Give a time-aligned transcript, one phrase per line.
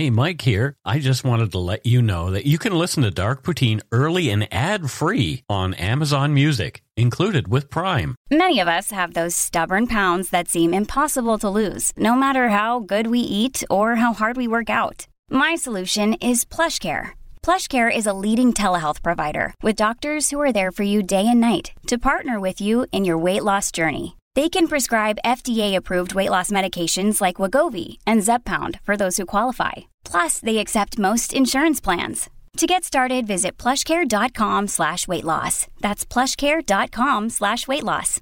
[0.00, 0.78] Hey, Mike here.
[0.82, 4.30] I just wanted to let you know that you can listen to Dark Poutine early
[4.30, 8.16] and ad free on Amazon Music, included with Prime.
[8.30, 12.80] Many of us have those stubborn pounds that seem impossible to lose, no matter how
[12.80, 15.06] good we eat or how hard we work out.
[15.28, 17.10] My solution is PlushCare.
[17.42, 21.40] PlushCare is a leading telehealth provider with doctors who are there for you day and
[21.40, 24.16] night to partner with you in your weight loss journey.
[24.34, 29.89] They can prescribe FDA-approved weight loss medications like Wegovy and Zepbound for those who qualify.
[30.04, 32.28] Plus, they accept most insurance plans.
[32.56, 35.66] To get started, visit plushcare.com slash weight loss.
[35.80, 38.20] That's plushcare.com slash weight loss.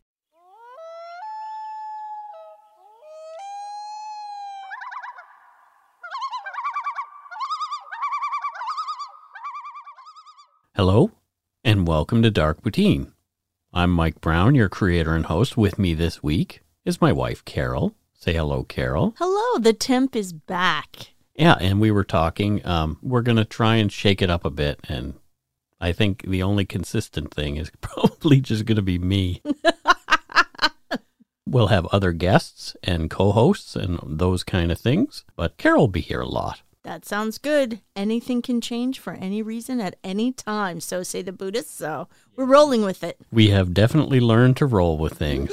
[10.74, 11.10] Hello,
[11.64, 13.12] and welcome to Dark Poutine.
[13.72, 15.56] I'm Mike Brown, your creator and host.
[15.56, 17.96] With me this week is my wife, Carol.
[18.14, 19.14] Say hello, Carol.
[19.18, 21.14] Hello, the temp is back.
[21.38, 22.66] Yeah, and we were talking.
[22.66, 24.80] Um, we're going to try and shake it up a bit.
[24.88, 25.14] And
[25.80, 29.40] I think the only consistent thing is probably just going to be me.
[31.46, 35.88] we'll have other guests and co hosts and those kind of things, but Carol will
[35.88, 36.62] be here a lot.
[36.82, 37.80] That sounds good.
[37.94, 41.74] Anything can change for any reason at any time, so say the Buddhists.
[41.74, 43.18] So we're rolling with it.
[43.30, 45.52] We have definitely learned to roll with things.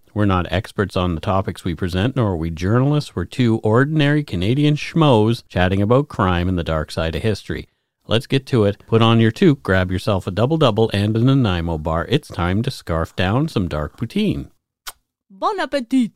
[0.13, 3.15] We're not experts on the topics we present, nor are we journalists.
[3.15, 7.69] We're two ordinary Canadian schmoes chatting about crime and the dark side of history.
[8.07, 8.83] Let's get to it.
[8.87, 12.05] Put on your toque, grab yourself a double double and an Nanaimo bar.
[12.09, 14.51] It's time to scarf down some dark poutine.
[15.29, 16.11] Bon appetit.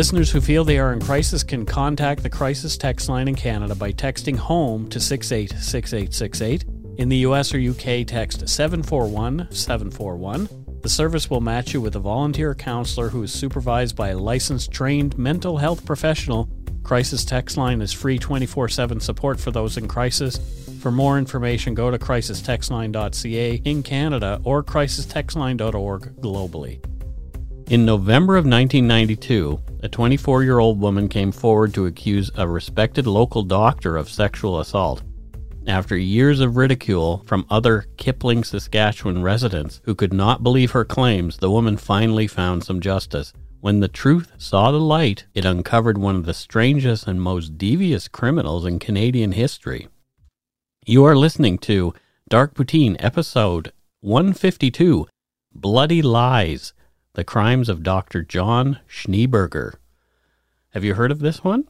[0.00, 3.74] Listeners who feel they are in crisis can contact the crisis text line in Canada
[3.74, 6.64] by texting HOME to 686868.
[6.96, 10.48] In the US or UK, text 741 741.
[10.80, 14.70] The service will match you with a volunteer counselor who is supervised by a licensed
[14.70, 16.48] trained mental health professional.
[16.82, 20.38] Crisis text line is free 24 7 support for those in crisis.
[20.80, 26.82] For more information, go to crisistextline.ca in Canada or crisistextline.org globally.
[27.68, 33.06] In November of 1992, a 24 year old woman came forward to accuse a respected
[33.06, 35.02] local doctor of sexual assault.
[35.66, 41.36] After years of ridicule from other Kipling, Saskatchewan residents who could not believe her claims,
[41.36, 43.32] the woman finally found some justice.
[43.60, 48.08] When the truth saw the light, it uncovered one of the strangest and most devious
[48.08, 49.88] criminals in Canadian history.
[50.86, 51.92] You are listening to
[52.28, 55.06] Dark Poutine, episode 152
[55.52, 56.72] Bloody Lies
[57.14, 58.22] The Crimes of Dr.
[58.22, 59.74] John Schneeberger.
[60.70, 61.64] Have you heard of this one?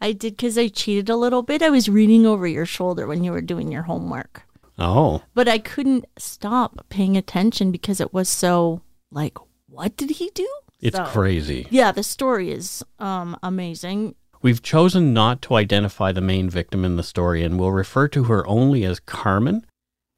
[0.00, 1.62] I did because I cheated a little bit.
[1.62, 4.42] I was reading over your shoulder when you were doing your homework,
[4.78, 8.80] Oh, but I couldn't stop paying attention because it was so
[9.10, 9.36] like,
[9.68, 10.48] what did he do?
[10.80, 11.66] it's So- crazy.
[11.70, 14.14] Yeah, the story is um amazing.
[14.42, 18.24] We've chosen not to identify the main victim in the story and will refer to
[18.24, 19.66] her only as Carmen.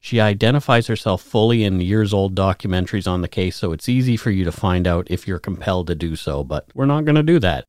[0.03, 4.31] She identifies herself fully in years old documentaries on the case, so it's easy for
[4.31, 7.23] you to find out if you're compelled to do so, but we're not going to
[7.23, 7.63] do that.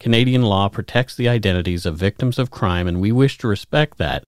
[0.00, 4.24] Canadian law protects the identities of victims of crime, and we wish to respect that.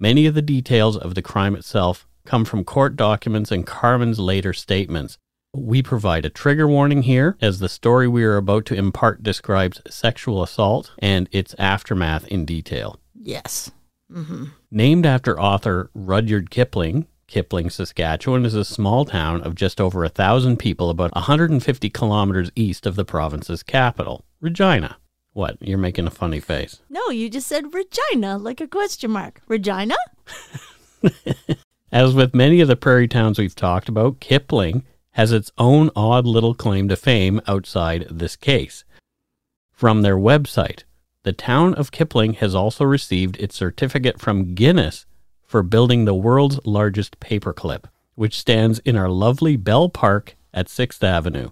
[0.00, 4.52] Many of the details of the crime itself come from court documents and Carmen's later
[4.52, 5.16] statements.
[5.54, 9.80] We provide a trigger warning here, as the story we are about to impart describes
[9.88, 12.98] sexual assault and its aftermath in detail.
[13.14, 13.70] Yes.
[14.12, 14.44] Mm-hmm.
[14.70, 20.08] Named after author Rudyard Kipling, Kipling, Saskatchewan is a small town of just over a
[20.08, 24.98] thousand people, about 150 kilometers east of the province's capital, Regina.
[25.32, 25.56] What?
[25.60, 26.80] You're making a funny face.
[26.88, 29.42] No, you just said Regina like a question mark.
[29.48, 29.96] Regina?
[31.92, 36.26] As with many of the prairie towns we've talked about, Kipling has its own odd
[36.26, 38.84] little claim to fame outside this case.
[39.72, 40.84] From their website,
[41.26, 45.06] the town of Kipling has also received its certificate from Guinness
[45.44, 51.02] for building the world's largest paperclip, which stands in our lovely Bell Park at 6th
[51.02, 51.50] Avenue.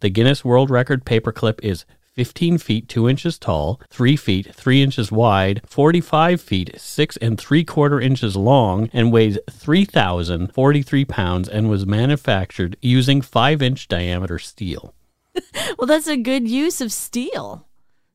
[0.00, 5.10] The Guinness World Record paperclip is 15 feet 2 inches tall, 3 feet 3 inches
[5.10, 11.86] wide, 45 feet 6 and 3 quarter inches long, and weighs 3,043 pounds and was
[11.86, 14.92] manufactured using 5 inch diameter steel.
[15.78, 17.66] Well, that's a good use of steel.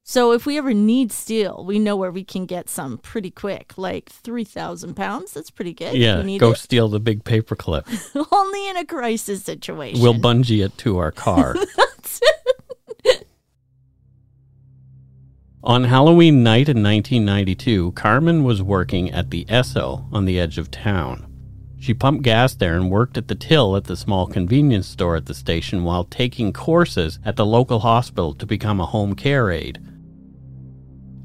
[0.10, 3.78] So if we ever need steel, we know where we can get some pretty quick,
[3.78, 5.34] like 3,000 pounds.
[5.34, 5.94] That's pretty good.
[5.94, 6.58] Yeah, go it.
[6.58, 7.86] steal the big paperclip.
[8.32, 10.02] Only in a crisis situation.
[10.02, 11.56] We'll bungee it to our car.
[15.64, 20.72] On Halloween night in 1992, Carmen was working at the Esso on the edge of
[20.72, 21.28] town.
[21.80, 25.28] She pumped gas there and worked at the till at the small convenience store at
[25.28, 29.80] the station while taking courses at the local hospital to become a home care aide.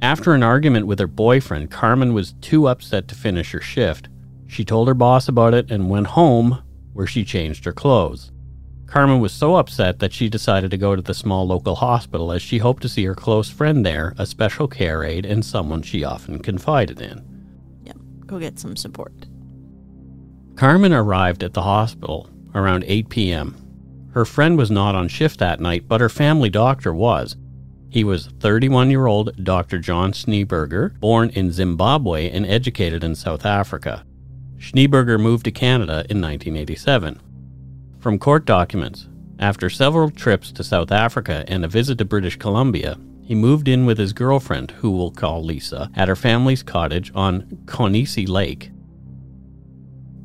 [0.04, 4.10] After an argument with her boyfriend, Carmen was too upset to finish her shift.
[4.46, 6.62] She told her boss about it and went home,
[6.92, 8.30] where she changed her clothes.
[8.84, 12.42] Carmen was so upset that she decided to go to the small local hospital as
[12.42, 16.04] she hoped to see her close friend there, a special care aide, and someone she
[16.04, 17.24] often confided in.
[17.84, 17.96] Yep.
[18.26, 19.24] Go get some support.
[20.54, 23.56] Carmen arrived at the hospital around 8 p.m.
[24.12, 27.38] Her friend was not on shift that night, but her family doctor was.
[27.94, 29.78] He was 31 year old Dr.
[29.78, 34.04] John Schneeberger, born in Zimbabwe and educated in South Africa.
[34.58, 37.20] Schneeberger moved to Canada in 1987.
[38.00, 39.06] From court documents,
[39.38, 43.86] after several trips to South Africa and a visit to British Columbia, he moved in
[43.86, 48.72] with his girlfriend, who we'll call Lisa, at her family's cottage on Conesi Lake.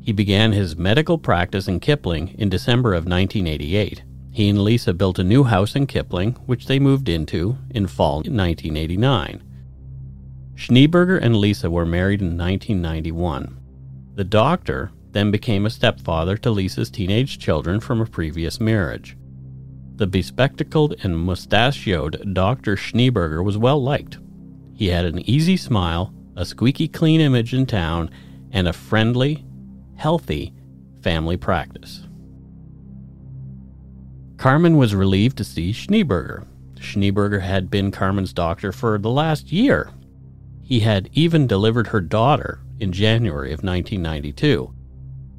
[0.02, 4.02] He began his medical practice in Kipling in December of 1988.
[4.40, 8.20] He and Lisa built a new house in Kipling, which they moved into in fall
[8.20, 9.42] 1989.
[10.54, 13.60] Schneeberger and Lisa were married in 1991.
[14.14, 19.14] The doctor then became a stepfather to Lisa's teenage children from a previous marriage.
[19.96, 22.76] The bespectacled and mustachioed Dr.
[22.76, 24.16] Schneeberger was well liked.
[24.72, 28.08] He had an easy smile, a squeaky clean image in town,
[28.52, 29.44] and a friendly,
[29.96, 30.54] healthy
[31.02, 32.06] family practice.
[34.40, 36.46] Carmen was relieved to see Schneeberger.
[36.76, 39.90] Schneeberger had been Carmen's doctor for the last year.
[40.62, 44.72] He had even delivered her daughter in January of 1992.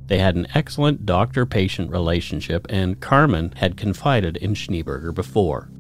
[0.06, 5.72] They had an excellent doctor patient relationship, and Carmen had confided in Schneeberger before.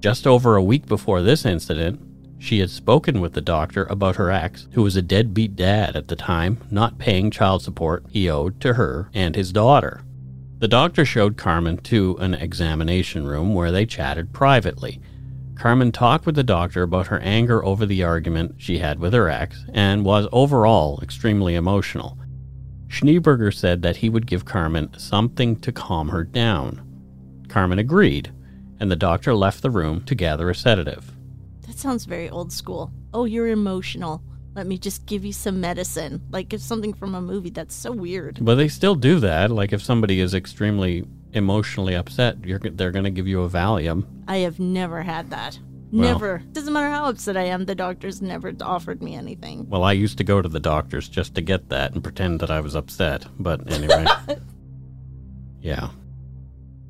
[0.00, 1.98] Just over a week before this incident,
[2.38, 6.08] she had spoken with the doctor about her ex, who was a deadbeat dad at
[6.08, 10.04] the time, not paying child support he owed to her and his daughter.
[10.58, 15.00] The doctor showed Carmen to an examination room where they chatted privately.
[15.54, 19.28] Carmen talked with the doctor about her anger over the argument she had with her
[19.28, 22.18] ex and was overall extremely emotional.
[22.88, 26.84] Schneeberger said that he would give Carmen something to calm her down.
[27.48, 28.32] Carmen agreed,
[28.80, 31.12] and the doctor left the room to gather a sedative.
[31.68, 32.92] That sounds very old school.
[33.14, 34.22] Oh, you're emotional.
[34.58, 36.20] Let me just give you some medicine.
[36.30, 37.50] Like it's something from a movie.
[37.50, 38.40] That's so weird.
[38.40, 39.52] But they still do that.
[39.52, 44.04] Like if somebody is extremely emotionally upset, you're, they're going to give you a Valium.
[44.26, 45.60] I have never had that.
[45.92, 46.38] Well- Never.
[46.50, 49.68] Doesn't matter how upset I am, the doctor's never offered me anything.
[49.70, 52.50] Well, I used to go to the doctors just to get that and pretend that
[52.50, 53.26] I was upset.
[53.38, 54.06] But anyway.
[55.62, 55.90] yeah.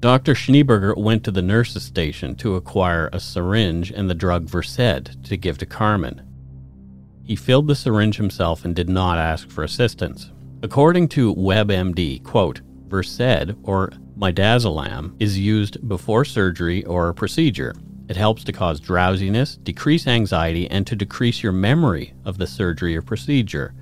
[0.01, 0.33] Dr.
[0.33, 5.37] Schneeberger went to the nurse's station to acquire a syringe and the drug Versed to
[5.37, 6.23] give to Carmen.
[7.29, 10.33] He filled the syringe himself and did not ask for assistance.
[10.63, 17.75] According to WebMD, quote, Versed or midazolam is used before surgery or a procedure.
[18.09, 22.97] It helps to cause drowsiness, decrease anxiety, and to decrease your memory of the surgery
[22.97, 23.75] or procedure.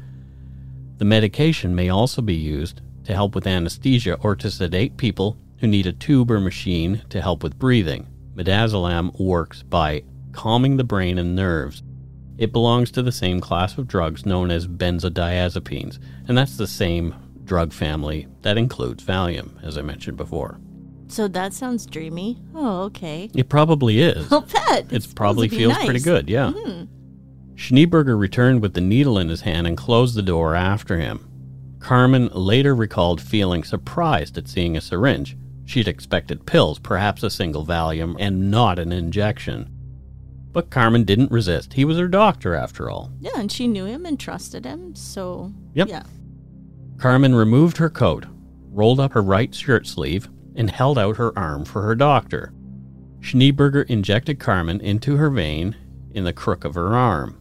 [0.99, 5.69] The medication may also be used to help with anesthesia or to sedate people who
[5.69, 8.09] need a tube or machine to help with breathing.
[8.35, 11.85] Midazolam works by calming the brain and nerves.
[12.39, 17.15] It belongs to the same class of drugs known as benzodiazepines, and that's the same
[17.45, 20.59] drug family that includes Valium, as I mentioned before.
[21.09, 22.43] So that sounds dreamy.
[22.55, 23.31] Oh, okay.
[23.35, 24.31] It probably is.
[24.33, 24.93] I'll bet.
[24.93, 25.85] It probably feels nice.
[25.85, 26.53] pretty good, yeah.
[26.55, 26.85] Mm-hmm.
[27.55, 31.27] Schneeberger returned with the needle in his hand and closed the door after him.
[31.79, 35.37] Carmen later recalled feeling surprised at seeing a syringe.
[35.65, 39.71] She'd expected pills, perhaps a single Valium, and not an injection.
[40.57, 41.75] But Carmen didn't resist.
[41.75, 43.13] He was her doctor, after all.
[43.21, 44.95] Yeah, and she knew him and trusted him.
[44.95, 45.89] So, Yep.
[45.89, 46.05] yeah.
[46.97, 48.25] Carmen removed her coat,
[48.73, 52.55] rolled up her right shirt sleeve, and held out her arm for her doctor.
[53.21, 55.77] Schneeberger injected Carmen into her vein
[56.13, 57.39] in the crook of her arm.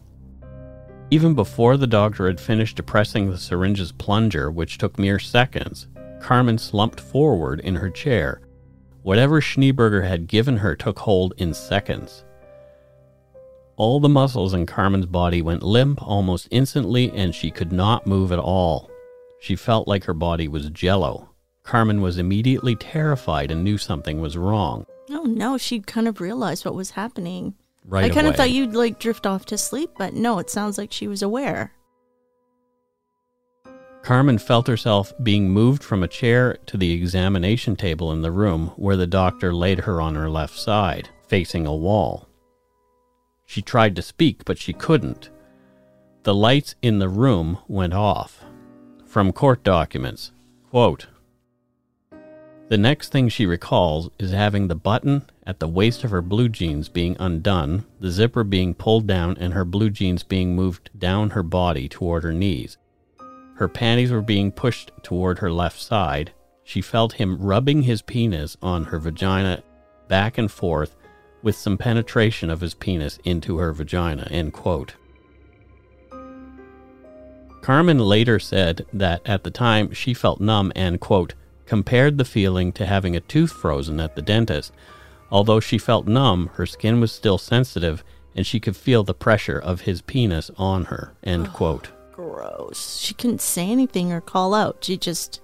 [1.10, 5.88] Even before the doctor had finished depressing the syringe's plunger, which took mere seconds,
[6.20, 8.42] Carmen slumped forward in her chair.
[9.00, 12.25] Whatever Schneeberger had given her took hold in seconds.
[13.76, 18.32] All the muscles in Carmen's body went limp almost instantly, and she could not move
[18.32, 18.90] at all.
[19.38, 21.28] She felt like her body was jello.
[21.62, 24.86] Carmen was immediately terrified and knew something was wrong.
[25.10, 27.54] Oh no, she kind of realized what was happening.
[27.84, 28.30] Right I kind away.
[28.30, 31.22] of thought you'd like drift off to sleep, but no, it sounds like she was
[31.22, 31.72] aware.
[34.02, 38.68] Carmen felt herself being moved from a chair to the examination table in the room
[38.76, 42.25] where the doctor laid her on her left side, facing a wall.
[43.46, 45.30] She tried to speak, but she couldn't.
[46.24, 48.44] The lights in the room went off.
[49.06, 50.32] From court documents,
[50.68, 51.06] quote,
[52.68, 56.48] the next thing she recalls is having the button at the waist of her blue
[56.48, 61.30] jeans being undone, the zipper being pulled down, and her blue jeans being moved down
[61.30, 62.76] her body toward her knees.
[63.54, 66.32] Her panties were being pushed toward her left side.
[66.64, 69.62] She felt him rubbing his penis on her vagina
[70.08, 70.95] back and forth
[71.46, 74.26] with some penetration of his penis into her vagina.
[74.32, 74.96] End quote.
[77.62, 81.34] Carmen later said that at the time she felt numb and, quote,
[81.64, 84.72] compared the feeling to having a tooth frozen at the dentist.
[85.30, 88.02] Although she felt numb, her skin was still sensitive
[88.34, 91.12] and she could feel the pressure of his penis on her.
[91.22, 91.90] End quote.
[92.12, 92.98] Gross.
[93.00, 94.78] She couldn't say anything or call out.
[94.82, 95.40] She just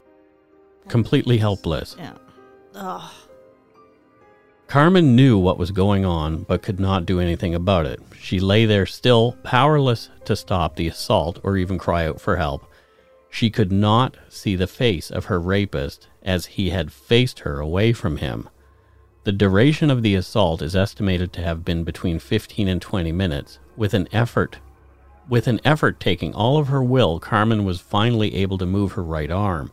[0.89, 1.95] Completely helpless.
[1.97, 2.15] yeah.
[2.75, 3.11] Ugh.
[4.73, 8.01] Carmen knew what was going on but could not do anything about it.
[8.19, 12.65] She lay there still, powerless to stop the assault or even cry out for help.
[13.29, 17.93] She could not see the face of her rapist as he had faced her away
[17.93, 18.49] from him.
[19.25, 23.59] The duration of the assault is estimated to have been between 15 and 20 minutes.
[23.77, 24.59] With an effort,
[25.29, 29.05] with an effort taking all of her will, Carmen was finally able to move her
[29.05, 29.71] right arm.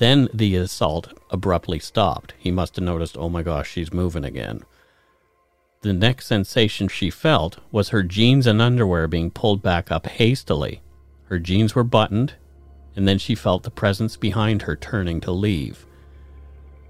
[0.00, 2.32] Then the assault abruptly stopped.
[2.38, 4.62] He must have noticed, oh my gosh, she's moving again.
[5.82, 10.80] The next sensation she felt was her jeans and underwear being pulled back up hastily.
[11.24, 12.32] Her jeans were buttoned,
[12.96, 15.84] and then she felt the presence behind her turning to leave.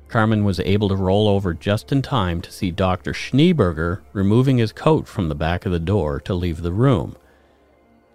[0.06, 3.12] Carmen was able to roll over just in time to see Dr.
[3.12, 7.16] Schneeberger removing his coat from the back of the door to leave the room.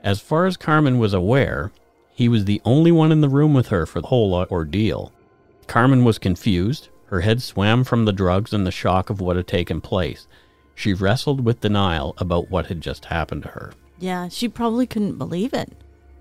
[0.02, 1.74] As far as Carmen was aware,
[2.16, 5.12] he was the only one in the room with her for the whole ordeal.
[5.68, 6.90] Carmen was confused.
[7.08, 10.28] Her head swam from the drugs and the shock of what had taken place.
[10.74, 13.74] She wrestled with denial about what had just happened to her.
[14.00, 15.72] Yeah, she probably couldn't believe it.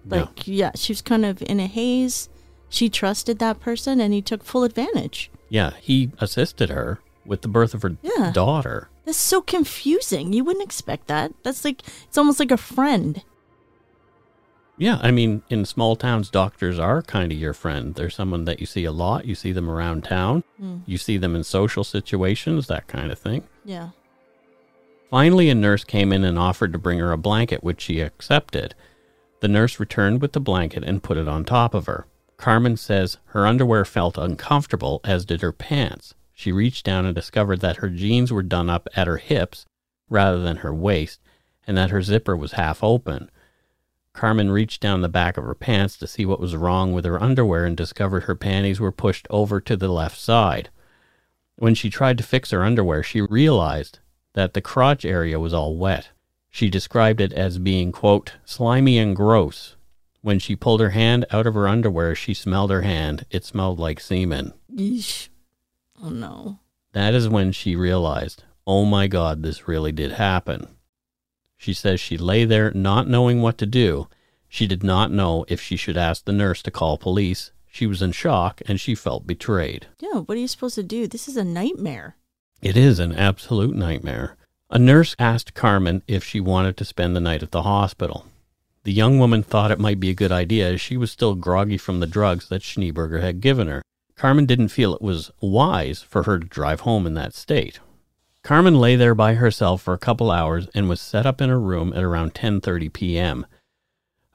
[0.07, 2.29] Like, yeah, she was kind of in a haze.
[2.69, 5.31] She trusted that person and he took full advantage.
[5.49, 8.31] Yeah, he assisted her with the birth of her Yeah.
[8.33, 8.91] daughter.
[9.07, 10.33] That's so confusing.
[10.33, 11.33] You wouldn't expect that.
[11.43, 13.23] That's like, it's almost like a friend.
[14.77, 17.95] Yeah, I mean, in small towns, doctors are kind of your friend.
[17.95, 19.25] They're someone that you see a lot.
[19.25, 20.43] You see them around town.
[20.59, 20.79] Hmm.
[20.85, 23.45] You see them in social situations, that kind of thing.
[23.65, 23.91] Yeah.
[25.11, 28.75] Finally, a nurse came in and offered to bring her a blanket, which she accepted.
[29.41, 32.07] The nurse returned with the blanket and put it on top of her.
[32.37, 36.15] Carmen says her underwear felt uncomfortable, as did her pants.
[36.33, 39.67] She reached down and discovered that her jeans were done up at her hips
[40.11, 41.21] rather than her waist,
[41.65, 43.31] and that her zipper was half open.
[44.15, 47.23] Carmen reached down the back of her pants to see what was wrong with her
[47.23, 50.71] underwear and discovered her panties were pushed over to the left side.
[51.57, 53.99] When she tried to fix her underwear, she realized
[54.35, 56.11] that the crotch area was all wet.
[56.49, 59.75] She described it as being, quote, slimy and gross.
[60.23, 63.27] When she pulled her hand out of her underwear, she smelled her hand.
[63.31, 64.55] It smelled like semen.
[64.73, 65.29] Yeesh.
[66.01, 66.61] Oh no.
[66.93, 70.69] That is when she realized, oh my God, this really did happen.
[71.65, 74.09] She says she lay there not knowing what to do.
[74.51, 77.53] She did not know if she should ask the nurse to call police.
[77.67, 79.87] She was in shock and she felt betrayed.
[79.99, 81.07] Yeah, what are you supposed to do?
[81.07, 82.17] This is a nightmare.
[82.61, 84.37] It is an absolute nightmare.
[84.69, 88.27] A nurse asked Carmen if she wanted to spend the night at the hospital.
[88.83, 91.79] The young woman thought it might be a good idea as she was still groggy
[91.79, 93.81] from the drugs that Schneeberger had given her.
[94.17, 97.81] Carmen didn't feel it was wise for her to drive home in that state.
[98.45, 101.59] Carmen lay there by herself for a couple hours and was set up in her
[101.59, 103.47] room at around 10:30 p.m.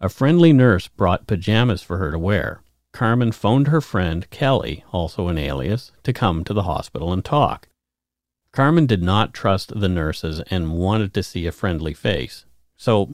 [0.01, 2.63] A friendly nurse brought pajamas for her to wear.
[2.91, 7.69] Carmen phoned her friend Kelly, also an alias, to come to the hospital and talk.
[8.51, 12.45] Carmen did not trust the nurses and wanted to see a friendly face.
[12.77, 13.13] So,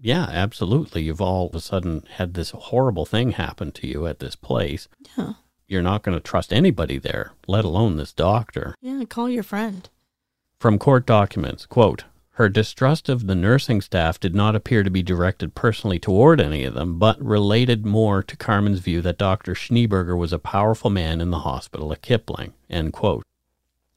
[0.00, 1.02] yeah, absolutely.
[1.02, 4.88] You've all of a sudden had this horrible thing happen to you at this place.
[5.16, 5.34] Yeah.
[5.68, 8.74] You're not going to trust anybody there, let alone this doctor.
[8.80, 9.88] Yeah, call your friend.
[10.62, 12.04] From court documents, quote,
[12.34, 16.62] Her distrust of the nursing staff did not appear to be directed personally toward any
[16.62, 19.54] of them, but related more to Carmen's view that Dr.
[19.54, 22.52] Schneeberger was a powerful man in the hospital at Kipling.
[22.70, 23.24] End quote.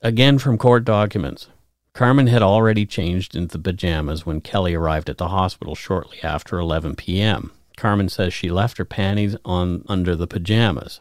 [0.02, 1.50] Again from court documents.
[1.94, 6.96] Carmen had already changed into pajamas when Kelly arrived at the hospital shortly after 11
[6.96, 7.52] p.m.
[7.78, 11.00] Carmen says she left her panties on under the pajamas.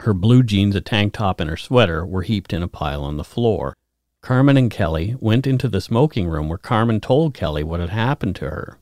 [0.00, 3.18] Her blue jeans, a tank top, and her sweater were heaped in a pile on
[3.18, 3.74] the floor.
[4.22, 8.36] Carmen and Kelly went into the smoking room where Carmen told Kelly what had happened
[8.36, 8.78] to her.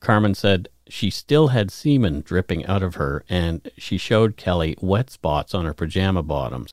[0.00, 5.08] Carmen said she still had semen dripping out of her, and she showed Kelly wet
[5.08, 6.72] spots on her pajama bottoms.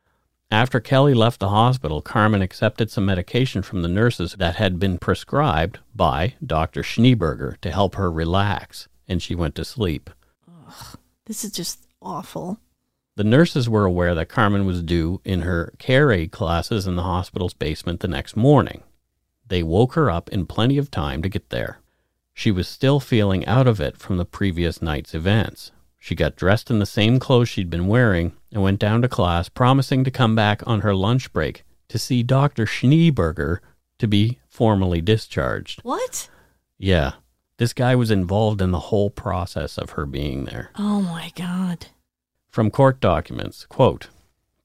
[0.50, 4.98] After Kelly left the hospital, Carmen accepted some medication from the nurses that had been
[4.98, 6.82] prescribed by Dr.
[6.82, 10.10] Schneeberger to help her relax, and she went to sleep.
[11.26, 12.60] This is just awful.
[13.18, 17.02] The nurses were aware that Carmen was due in her care aid classes in the
[17.02, 18.84] hospital's basement the next morning.
[19.48, 21.80] They woke her up in plenty of time to get there.
[22.36, 25.72] She was still feeling out of it from the previous night's events.
[25.98, 29.50] She got dressed in the same clothes she'd been wearing and went down to class,
[29.50, 32.68] promising to come back on her lunch break to see Dr.
[32.68, 33.62] Schneeberger
[33.98, 35.80] to be formally discharged.
[35.82, 36.30] What?
[36.78, 37.14] Yeah,
[37.58, 40.70] this guy was involved in the whole process of her being there.
[40.78, 41.88] Oh my God.
[42.58, 44.08] From court documents, quote,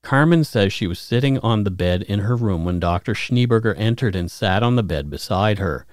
[0.00, 3.12] Carmen says she was sitting on the bed in her room when Dr.
[3.12, 5.84] Schneeberger entered and sat on the bed beside her.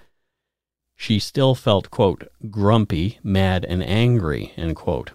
[0.95, 5.11] She still felt, quote, grumpy, mad, and angry, end quote.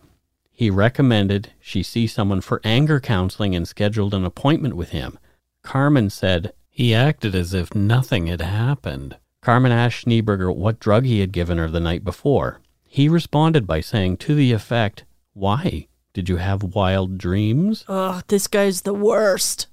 [0.53, 5.19] He recommended she see someone for anger counseling and scheduled an appointment with him.
[5.63, 9.17] Carmen said he acted as if nothing had happened.
[9.41, 12.61] Carmen asked Schneeberger what drug he had given her the night before.
[12.85, 15.89] He responded by saying to the effect, Why?
[16.15, 17.85] Did you have wild dreams?
[17.89, 19.67] Ugh, this guy's the worst.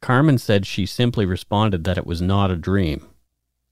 [0.00, 3.06] Carmen said she simply responded that it was not a dream.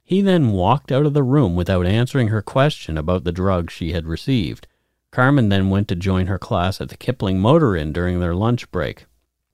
[0.05, 3.93] He then walked out of the room without answering her question about the drug she
[3.93, 4.67] had received.
[5.11, 8.71] Carmen then went to join her class at the Kipling Motor Inn during their lunch
[8.71, 9.07] break.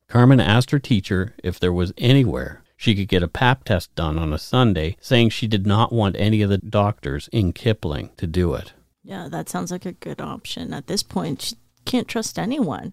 [0.09, 4.19] Carmen asked her teacher if there was anywhere she could get a pap test done
[4.19, 8.27] on a Sunday, saying she did not want any of the doctors in Kipling to
[8.27, 8.73] do it.
[9.03, 10.73] Yeah, that sounds like a good option.
[10.73, 11.57] At this point, she
[11.89, 12.93] can't trust anyone.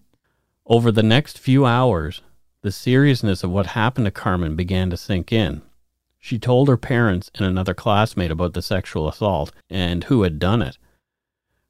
[0.66, 2.22] Over the next few hours,
[2.62, 5.62] the seriousness of what happened to Carmen began to sink in.
[6.18, 10.62] She told her parents and another classmate about the sexual assault and who had done
[10.62, 10.76] it.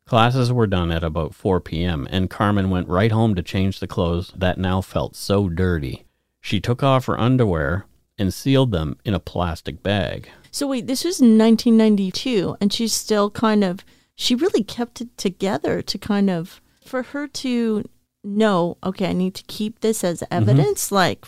[0.06, 3.88] Classes were done at about 4 p.m., and Carmen went right home to change the
[3.88, 6.06] clothes that now felt so dirty.
[6.40, 7.86] She took off her underwear
[8.16, 10.30] and sealed them in a plastic bag.
[10.52, 13.84] So wait, this was 1992, and she's still kind of.
[14.14, 17.84] She really kept it together to kind of for her to
[18.24, 18.76] know.
[18.82, 20.90] Okay, I need to keep this as evidence.
[20.92, 21.26] Like,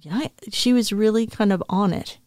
[0.00, 2.18] yeah, she was really kind of on it.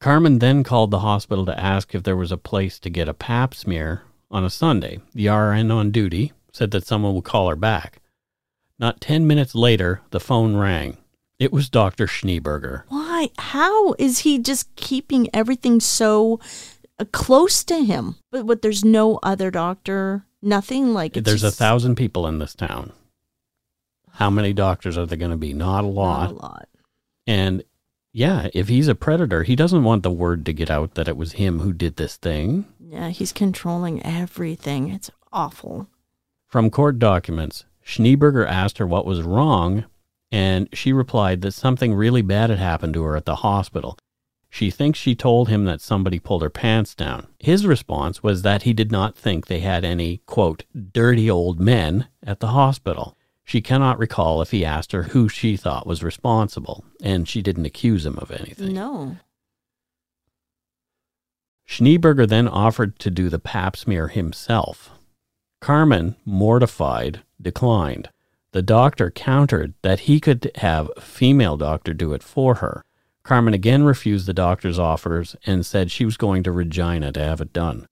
[0.00, 3.14] Carmen then called the hospital to ask if there was a place to get a
[3.14, 5.00] pap smear on a Sunday.
[5.14, 8.00] The RN on duty said that someone would call her back.
[8.78, 10.98] Not 10 minutes later, the phone rang.
[11.38, 12.06] It was Dr.
[12.06, 12.84] Schneeberger.
[12.88, 13.30] Why?
[13.38, 16.40] How is he just keeping everything so
[16.98, 18.16] uh, close to him?
[18.30, 18.62] But what?
[18.62, 20.24] There's no other doctor.
[20.40, 22.92] Nothing like it's There's a thousand people in this town.
[24.12, 25.52] How many doctors are there going to be?
[25.52, 26.30] Not a lot.
[26.30, 26.68] Not a lot.
[27.26, 27.62] And
[28.12, 31.16] yeah, if he's a predator, he doesn't want the word to get out that it
[31.16, 32.66] was him who did this thing.
[32.80, 34.88] Yeah, he's controlling everything.
[34.90, 35.88] It's awful.
[36.46, 39.84] From court documents, Schneeberger asked her what was wrong,
[40.32, 43.98] and she replied that something really bad had happened to her at the hospital.
[44.50, 47.26] She thinks she told him that somebody pulled her pants down.
[47.38, 52.08] His response was that he did not think they had any, quote, dirty old men
[52.22, 53.16] at the hospital.
[53.44, 57.66] She cannot recall if he asked her who she thought was responsible, and she didn't
[57.66, 58.74] accuse him of anything.
[58.74, 59.16] No.
[61.66, 64.90] Schneeberger then offered to do the pap smear himself.
[65.60, 68.10] Carmen, mortified, declined.
[68.52, 72.82] The doctor countered that he could have a female doctor do it for her.
[73.28, 77.42] Carmen again refused the doctor's offers and said she was going to Regina to have
[77.42, 77.84] it done.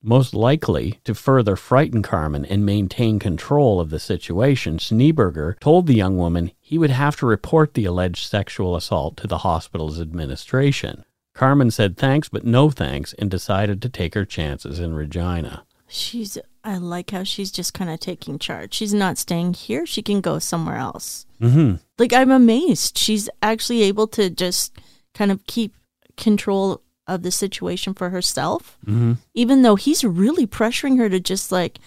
[0.00, 5.96] Most likely to further frighten Carmen and maintain control of the situation, Schneeberger told the
[5.96, 11.04] young woman he would have to report the alleged sexual assault to the hospital's administration.
[11.34, 15.64] Carmen said thanks but no thanks and decided to take her chances in Regina.
[15.88, 18.72] She's I like how she's just kind of taking charge.
[18.74, 19.84] She's not staying here.
[19.84, 21.26] She can go somewhere else.
[21.40, 21.74] Mm-hmm.
[21.98, 22.96] Like I'm amazed.
[22.96, 24.76] She's actually able to just
[25.14, 25.74] kind of keep
[26.16, 28.78] control of the situation for herself.
[28.86, 29.12] Mm-hmm.
[29.34, 31.78] Even though he's really pressuring her to just like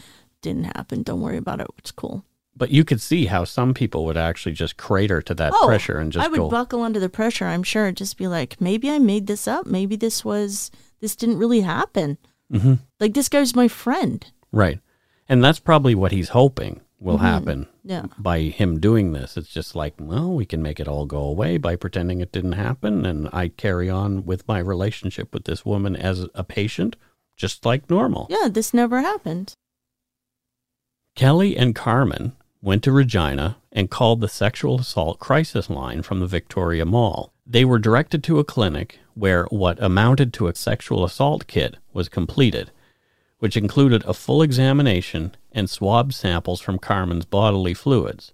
[0.43, 1.01] didn't happen.
[1.01, 1.67] Don't worry about it.
[1.79, 2.23] It's cool.
[2.55, 6.11] But you could see how some people would actually just crater to that pressure and
[6.11, 6.49] just Oh, I would go.
[6.49, 7.91] buckle under the pressure, I'm sure.
[7.91, 9.65] Just be like, maybe I made this up.
[9.65, 12.17] Maybe this was this didn't really happen.
[12.51, 12.75] Mm-hmm.
[12.99, 14.25] Like this guy's my friend.
[14.58, 14.80] Right.
[15.30, 17.26] And that's probably what he's hoping will mm-hmm.
[17.26, 18.08] happen Yeah.
[18.17, 19.38] by him doing this.
[19.38, 22.54] It's just like, well, we can make it all go away by pretending it didn't
[22.54, 23.06] happen.
[23.06, 26.96] And I carry on with my relationship with this woman as a patient,
[27.36, 28.26] just like normal.
[28.32, 29.54] Yeah, this never happened.
[31.15, 36.26] Kelly and Carmen went to Regina and called the sexual assault crisis line from the
[36.26, 37.32] Victoria Mall.
[37.46, 42.10] They were directed to a clinic where what amounted to a sexual assault kit was
[42.10, 42.72] completed,
[43.39, 48.34] which included a full examination and swab samples from Carmen's bodily fluids.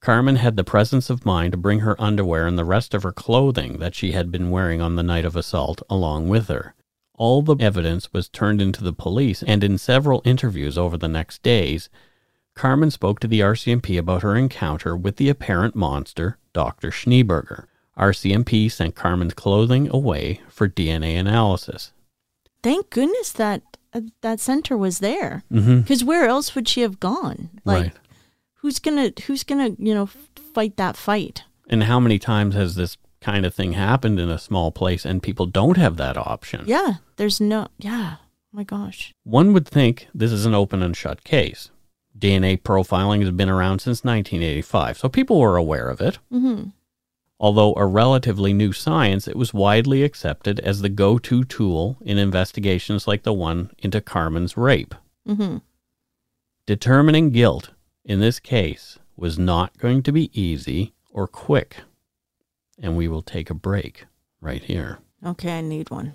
[0.00, 3.12] Carmen had the presence of mind to bring her underwear and the rest of her
[3.12, 6.74] clothing that she had been wearing on the night of assault along with her.
[7.14, 11.44] All the evidence was turned into the police, and in several interviews over the next
[11.44, 11.88] days,
[12.56, 16.90] Carmen spoke to the RCMP about her encounter with the apparent monster, Dr.
[16.90, 17.66] Schneeberger.
[17.96, 21.92] RCMP sent Carmen's clothing away for DNA analysis.
[22.62, 23.62] Thank goodness that
[23.94, 25.44] uh, that center was there.
[25.52, 25.80] Mm-hmm.
[25.80, 27.50] Because where else would she have gone?
[27.64, 27.92] Like, right.
[28.56, 30.06] who's gonna who's gonna you know
[30.54, 31.44] fight that fight?
[31.68, 35.22] And how many times has this kind of thing happened in a small place and
[35.22, 36.64] people don't have that option?
[36.66, 37.68] Yeah, there's no.
[37.78, 39.14] Yeah, oh my gosh.
[39.24, 41.70] One would think this is an open and shut case.
[42.18, 46.18] DNA profiling has been around since 1985, so people were aware of it.
[46.32, 46.68] Mm-hmm.
[47.42, 52.16] Although a relatively new science, it was widely accepted as the go to tool in
[52.16, 54.94] investigations like the one into Carmen's rape.
[55.26, 55.56] Mm-hmm.
[56.66, 57.70] Determining guilt
[58.04, 61.78] in this case was not going to be easy or quick.
[62.80, 64.06] And we will take a break
[64.40, 65.00] right here.
[65.26, 66.14] Okay, I need one.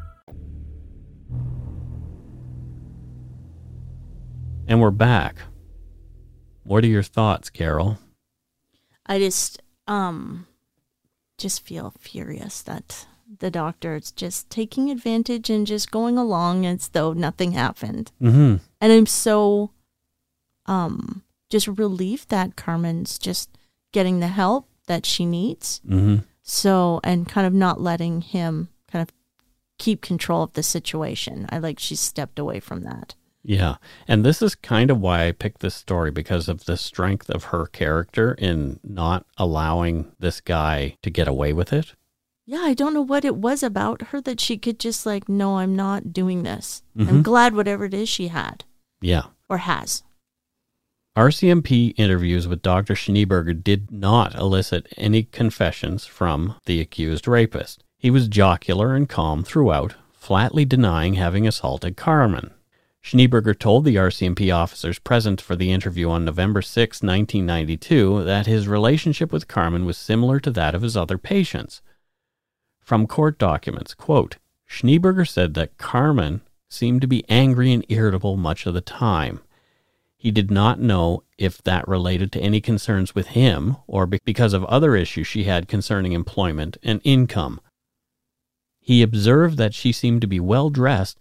[4.71, 5.35] And we're back.
[6.63, 7.97] What are your thoughts, Carol?
[9.05, 10.47] I just um
[11.37, 13.05] just feel furious that
[13.39, 18.13] the doctor is just taking advantage and just going along as though nothing happened.
[18.21, 18.63] Mm-hmm.
[18.79, 19.71] And I'm so
[20.67, 23.49] um just relieved that Carmen's just
[23.91, 25.81] getting the help that she needs.
[25.85, 26.23] Mm-hmm.
[26.43, 29.13] So and kind of not letting him kind of
[29.77, 31.45] keep control of the situation.
[31.49, 33.15] I like she stepped away from that.
[33.43, 33.75] Yeah.
[34.07, 37.45] And this is kind of why I picked this story because of the strength of
[37.45, 41.95] her character in not allowing this guy to get away with it.
[42.45, 45.57] Yeah, I don't know what it was about her that she could just like, no,
[45.57, 46.83] I'm not doing this.
[46.97, 47.07] Mhm.
[47.09, 48.63] I'm glad whatever it is she had
[49.01, 49.23] Yeah.
[49.49, 50.03] or has.
[51.15, 52.93] RCMP interviews with Dr.
[52.93, 57.83] Schneeberger did not elicit any confessions from the accused rapist.
[57.97, 62.51] He was jocular and calm throughout, flatly denying having assaulted Carmen.
[63.03, 68.67] Schneeberger told the RCMP officers present for the interview on November 6, 1992, that his
[68.67, 71.81] relationship with Carmen was similar to that of his other patients.
[72.79, 74.37] From court documents, quote,
[74.69, 79.41] Schneeberger said that Carmen seemed to be angry and irritable much of the time.
[80.15, 84.63] He did not know if that related to any concerns with him or because of
[84.65, 87.59] other issues she had concerning employment and income.
[88.79, 91.19] He observed that she seemed to be well dressed,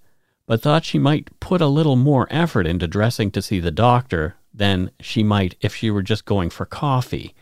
[0.50, 4.34] but thought she might put a little more effort into dressing to see the doctor
[4.52, 7.36] than she might if she were just going for coffee.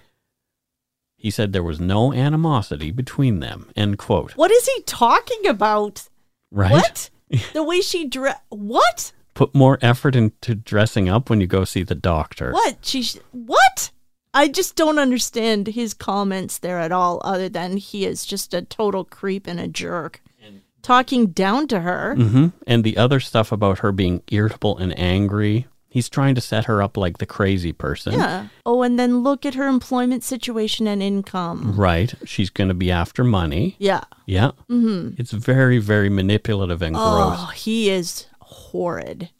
[1.16, 3.70] He said there was no animosity between them.
[3.74, 4.32] End quote.
[4.32, 6.06] What is he talking about?
[6.50, 6.70] Right?
[6.70, 7.08] What?
[7.54, 8.40] the way she dress.
[8.50, 9.12] What?
[9.32, 12.52] Put more effort into dressing up when you go see the doctor.
[12.52, 12.76] What?
[12.82, 13.02] She.
[13.04, 13.90] sh- What?
[14.34, 18.60] I just don't understand his comments there at all, other than he is just a
[18.60, 20.20] total creep and a jerk.
[20.82, 22.14] Talking down to her.
[22.14, 26.64] hmm And the other stuff about her being irritable and angry, he's trying to set
[26.66, 28.14] her up like the crazy person.
[28.14, 28.48] Yeah.
[28.64, 31.74] Oh, and then look at her employment situation and income.
[31.76, 32.14] Right.
[32.24, 33.76] She's going to be after money.
[33.78, 34.04] Yeah.
[34.26, 34.52] Yeah.
[34.70, 35.14] Mm-hmm.
[35.20, 37.36] It's very, very manipulative and gross.
[37.38, 39.30] Oh, he is horrid.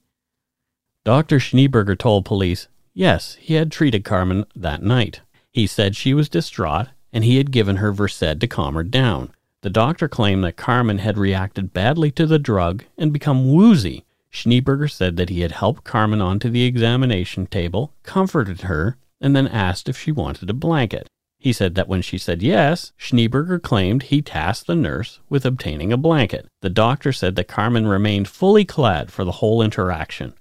[1.05, 1.39] Dr.
[1.39, 5.21] Schneeberger told police, yes, he had treated Carmen that night.
[5.51, 9.33] He said she was distraught and he had given her Versed to calm her down.
[9.63, 14.05] The doctor claimed that Carmen had reacted badly to the drug and become woozy.
[14.33, 19.49] Schneeberger said that he had helped Carmen onto the examination table, comforted her, and then
[19.49, 21.09] asked if she wanted a blanket.
[21.41, 25.93] He said that when she said yes, Schneeberger claimed he tasked the nurse with obtaining
[25.93, 26.47] a blanket.
[26.63, 30.35] The doctor said that Carmen remained fully clad for the whole interaction.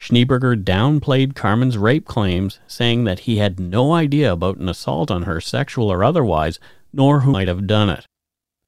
[0.00, 5.22] Schneeberger downplayed Carmen's rape claims, saying that he had no idea about an assault on
[5.22, 6.58] her, sexual or otherwise,
[6.92, 8.06] nor who might have done it.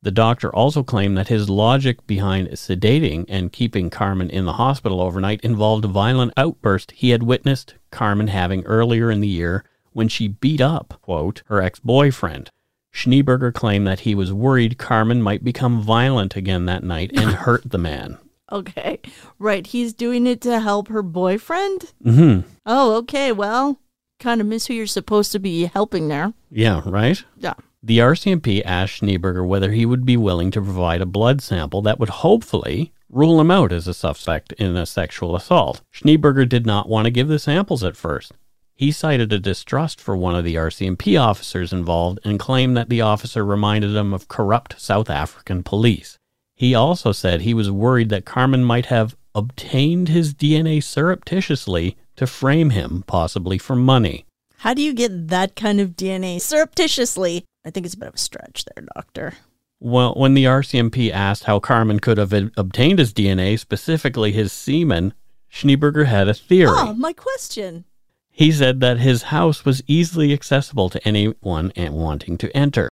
[0.03, 5.01] The doctor also claimed that his logic behind sedating and keeping Carmen in the hospital
[5.01, 10.09] overnight involved a violent outburst he had witnessed Carmen having earlier in the year when
[10.09, 12.51] she beat up, quote, her ex boyfriend.
[12.95, 17.69] Schneeberger claimed that he was worried Carmen might become violent again that night and hurt
[17.69, 18.19] the man.
[18.51, 19.01] Okay.
[19.39, 19.67] Right.
[19.67, 21.93] He's doing it to help her boyfriend?
[22.05, 22.49] Mm-hmm.
[22.65, 23.33] Oh, okay.
[23.33, 23.81] Well,
[24.21, 26.33] kind of miss who you're supposed to be helping there.
[26.51, 27.23] Yeah, right?
[27.37, 27.55] Yeah.
[27.81, 32.01] The RCMP asked Schneeberger whether he would be willing to provide a blood sample that
[32.01, 35.81] would hopefully rule him out as a suspect in a sexual assault.
[35.95, 38.33] Schneeberger did not want to give the samples at first.
[38.75, 43.01] He cited a distrust for one of the RCMP officers involved and claimed that the
[43.01, 46.19] officer reminded him of corrupt South African police.
[46.57, 52.27] He also said he was worried that Carmen might have obtained his DNA surreptitiously to
[52.27, 54.27] frame him, possibly for money.
[54.59, 57.45] How do you get that kind of DNA surreptitiously?
[57.69, 59.35] I think it's a bit of a stretch there, doctor.
[59.79, 65.13] Well, when the RCMP asked how Carmen could have obtained his DNA, specifically his semen,
[65.53, 66.73] Schneeberger had a theory.
[66.73, 67.85] Oh, my question.
[68.31, 72.89] He said that his house was easily accessible to anyone wanting to enter.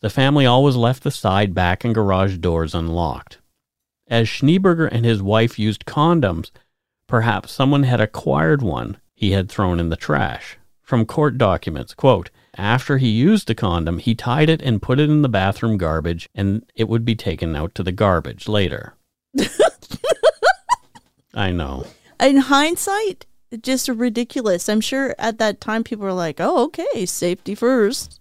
[0.00, 3.36] The family always left the side, back, and garage doors unlocked.
[4.08, 6.50] As Schneeberger and his wife used condoms,
[7.06, 10.56] perhaps someone had acquired one he had thrown in the trash.
[10.80, 15.10] From court documents, quote, after he used the condom, he tied it and put it
[15.10, 18.94] in the bathroom garbage, and it would be taken out to the garbage later.
[21.34, 21.86] I know.
[22.20, 23.26] In hindsight,
[23.60, 24.68] just ridiculous.
[24.68, 28.20] I'm sure at that time people were like, "Oh, okay, safety first.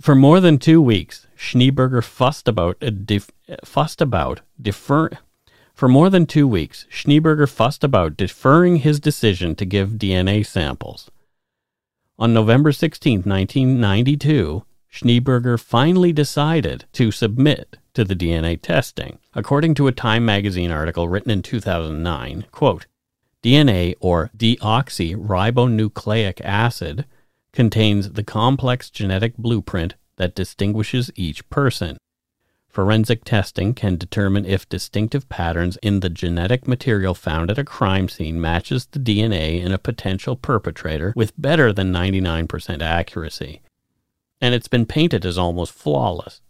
[0.00, 3.30] For more than two weeks, Schneeberger fussed about a def-
[3.64, 5.10] fussed about defer.
[5.74, 11.10] For more than two weeks, Schneeberger fussed about deferring his decision to give DNA samples.
[12.20, 19.18] On November 16, 1992, Schneeberger finally decided to submit to the DNA testing.
[19.32, 22.84] According to a Time magazine article written in 2009, quote,
[23.42, 27.06] DNA, or deoxyribonucleic acid,
[27.54, 31.96] contains the complex genetic blueprint that distinguishes each person.
[32.70, 38.08] Forensic testing can determine if distinctive patterns in the genetic material found at a crime
[38.08, 43.60] scene matches the DNA in a potential perpetrator with better than 99% accuracy.
[44.40, 46.40] And it's been painted as almost flawless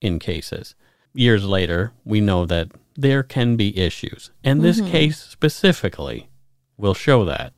[0.00, 0.74] in cases.
[1.14, 4.90] Years later, we know that there can be issues, and this mm-hmm.
[4.90, 6.28] case specifically
[6.76, 7.52] will show that.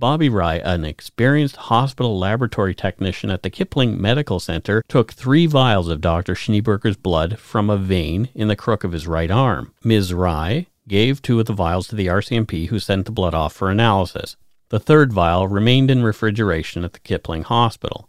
[0.00, 5.88] Bobby Rye, an experienced hospital laboratory technician at the Kipling Medical Center, took three vials
[5.88, 6.34] of Dr.
[6.34, 9.74] Schneeberger's blood from a vein in the crook of his right arm.
[9.84, 10.14] Ms.
[10.14, 13.70] Rye gave two of the vials to the RCMP, who sent the blood off for
[13.70, 14.38] analysis.
[14.70, 18.08] The third vial remained in refrigeration at the Kipling Hospital.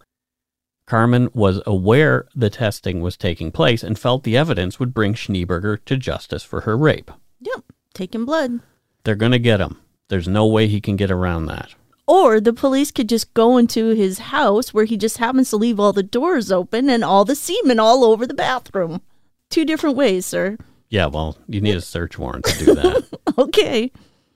[0.86, 5.84] Carmen was aware the testing was taking place and felt the evidence would bring Schneeberger
[5.84, 7.12] to justice for her rape.
[7.42, 8.62] Yep, taking blood.
[9.04, 9.82] They're going to get him.
[10.08, 11.76] There's no way he can get around that.
[12.08, 15.80] Or the police could just go into his house where he just happens to leave
[15.80, 19.02] all the doors open and all the semen all over the bathroom.
[19.50, 20.58] Two different ways, sir.
[20.90, 23.08] Yeah, well, you need a search warrant to do that.
[23.38, 23.92] Okay.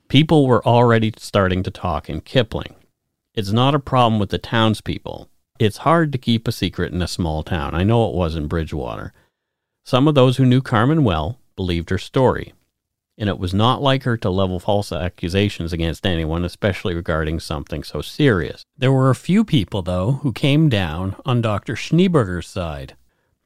[0.08, 2.76] People were already starting to talk in Kipling.
[3.34, 5.30] It's not a problem with the townspeople.
[5.60, 7.76] It's hard to keep a secret in a small town.
[7.76, 9.12] I know it was in Bridgewater.
[9.84, 12.54] Some of those who knew Carmen well believed her story,
[13.18, 17.84] and it was not like her to level false accusations against anyone, especially regarding something
[17.84, 18.64] so serious.
[18.78, 21.76] There were a few people, though, who came down on Dr.
[21.76, 22.96] Schneeberger's side.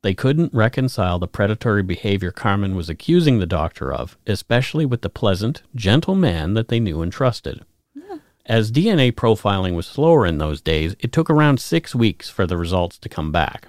[0.02, 5.10] They couldn't reconcile the predatory behavior Carmen was accusing the doctor of, especially with the
[5.10, 7.64] pleasant, gentle man that they knew and trusted.
[8.46, 12.58] As DNA profiling was slower in those days, it took around six weeks for the
[12.58, 13.68] results to come back.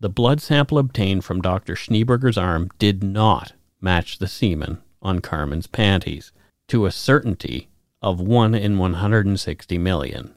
[0.00, 1.74] The blood sample obtained from Dr.
[1.74, 6.32] Schneeberger's arm did not match the semen on Carmen's panties
[6.68, 7.68] to a certainty
[8.02, 10.34] of 1 in 160 million.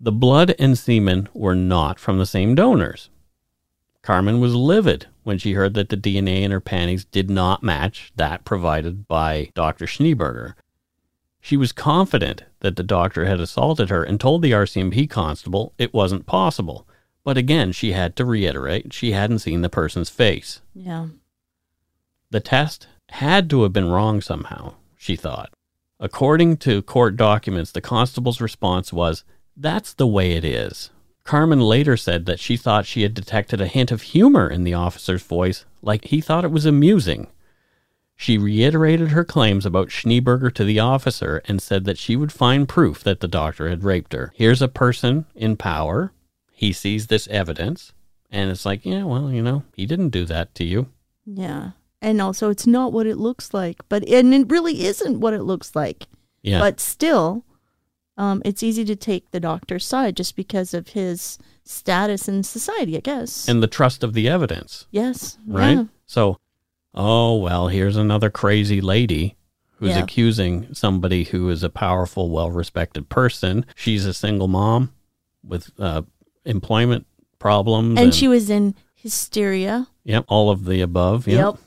[0.00, 3.10] The blood and semen were not from the same donors.
[4.02, 8.12] Carmen was livid when she heard that the DNA in her panties did not match
[8.16, 9.86] that provided by Dr.
[9.86, 10.54] Schneeberger.
[11.40, 15.94] She was confident that the doctor had assaulted her and told the RCMP constable it
[15.94, 16.86] wasn't possible.
[17.22, 20.60] But again, she had to reiterate she hadn't seen the person's face.
[20.74, 21.08] Yeah.
[22.30, 25.52] The test had to have been wrong somehow, she thought.
[26.00, 29.24] According to court documents, the constable's response was,
[29.56, 30.90] That's the way it is.
[31.24, 34.74] Carmen later said that she thought she had detected a hint of humor in the
[34.74, 37.28] officer's voice, like he thought it was amusing.
[38.16, 42.68] She reiterated her claims about Schneeberger to the officer and said that she would find
[42.68, 44.32] proof that the doctor had raped her.
[44.34, 46.12] Here's a person in power.
[46.52, 47.92] He sees this evidence,
[48.30, 50.88] and it's like, yeah, well, you know, he didn't do that to you.
[51.24, 51.70] Yeah.
[52.04, 55.42] And also, it's not what it looks like, but and it really isn't what it
[55.42, 56.06] looks like.
[56.42, 56.58] Yeah.
[56.58, 57.46] But still,
[58.18, 62.98] um, it's easy to take the doctor's side just because of his status in society,
[62.98, 63.48] I guess.
[63.48, 65.38] and the trust of the evidence, yes.
[65.46, 65.78] right?
[65.78, 65.84] Yeah.
[66.04, 66.38] So,
[66.94, 69.36] oh, well, here's another crazy lady
[69.76, 70.02] who's Yeah.
[70.02, 73.64] accusing somebody who is a powerful, well respected person.
[73.74, 74.92] She's a single mom
[75.42, 76.02] with uh,
[76.44, 77.06] employment
[77.38, 77.98] problems.
[77.98, 79.88] And she was in hysteria.
[80.04, 81.26] Yep, all of the above.
[81.26, 81.38] Yep.
[81.38, 81.58] Yep.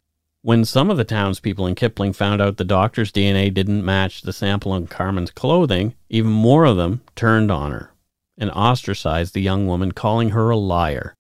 [0.48, 4.32] When some of the townspeople in Kipling found out the doctor's DNA didn't match the
[4.32, 7.92] sample on Carmen's clothing, even more of them turned on her
[8.38, 11.14] and ostracized the young woman, calling her a liar.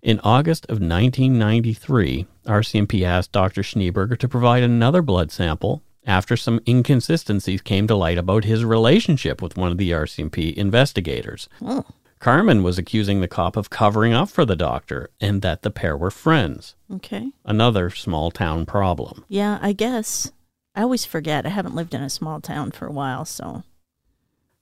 [0.00, 3.60] In August of 1993, RCMP asked Dr.
[3.60, 9.42] Schneeberger to provide another blood sample after some inconsistencies came to light about his relationship
[9.42, 11.46] with one of the RCMP investigators.
[11.60, 11.84] Oh.
[12.20, 15.96] Carmen was accusing the cop of covering up for the doctor and that the pair
[15.96, 16.76] were friends.
[16.92, 17.32] Okay.
[17.46, 19.24] Another small town problem.
[19.26, 20.30] Yeah, I guess.
[20.74, 21.46] I always forget.
[21.46, 23.62] I haven't lived in a small town for a while, so.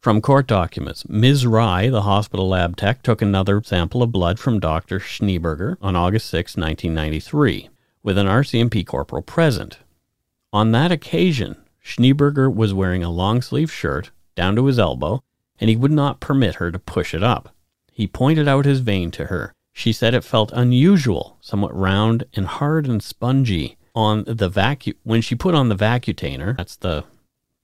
[0.01, 1.49] From court documents, Ms.
[1.49, 5.01] Rye, the hospital lab tech, took another sample of blood from Dr.
[5.01, 7.69] Schneeberger on August 6, 1993,
[8.05, 9.79] with an RCMP corporal present.
[10.53, 15.25] On that occasion, Schneeberger was wearing a long sleeve shirt down to his elbow,
[15.61, 17.55] and he would not permit her to push it up.
[17.93, 19.53] He pointed out his vein to her.
[19.73, 25.21] She said it felt unusual, somewhat round and hard and spongy on the vacu when
[25.21, 26.57] she put on the vacutainer.
[26.57, 27.05] That's the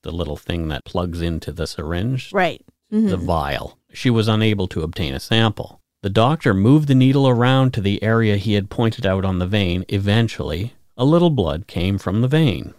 [0.02, 2.62] the little thing that plugs into the syringe, Right.
[2.92, 3.08] Mhm.
[3.08, 3.78] the vial.
[3.92, 5.80] She was unable to obtain a sample.
[6.02, 9.46] The doctor moved the needle around to the area he had pointed out on the
[9.46, 9.86] vein.
[9.88, 12.74] Eventually, a little blood came from the vein.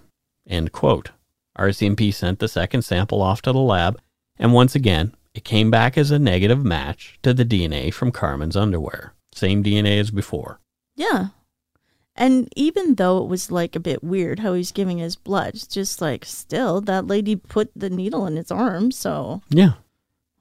[0.47, 1.09] End quote.
[1.57, 3.99] RCMP sent the second sample off to the lab,
[4.37, 8.55] and once again, it came back as a negative match to the DNA from Carmen's
[8.55, 9.13] underwear.
[9.33, 10.59] Same DNA as before.
[10.95, 11.27] Yeah.
[12.15, 15.67] And even though it was like a bit weird how he's giving his blood, it's
[15.67, 19.73] just like still that lady put the needle in his arm, so Yeah.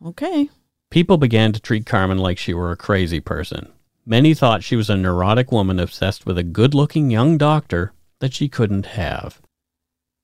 [0.04, 0.48] okay.
[0.90, 3.72] People began to treat Carmen like she were a crazy person.
[4.07, 8.33] Many thought she was a neurotic woman obsessed with a good looking young doctor that
[8.35, 9.40] she couldn't have.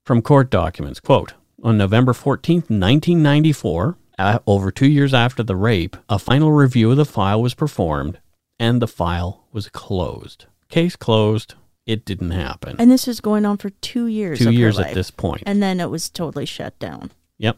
[0.06, 5.96] From court documents, quote, on November 14th, 1994, uh, over two years after the rape,
[6.08, 8.18] a final review of the file was performed
[8.58, 10.46] and the file was closed.
[10.68, 11.54] Case closed.
[11.86, 12.76] It didn't happen.
[12.78, 14.38] And this was going on for two years.
[14.38, 15.42] two years at this point.
[15.46, 17.10] And then it was totally shut down.
[17.38, 17.56] Yep.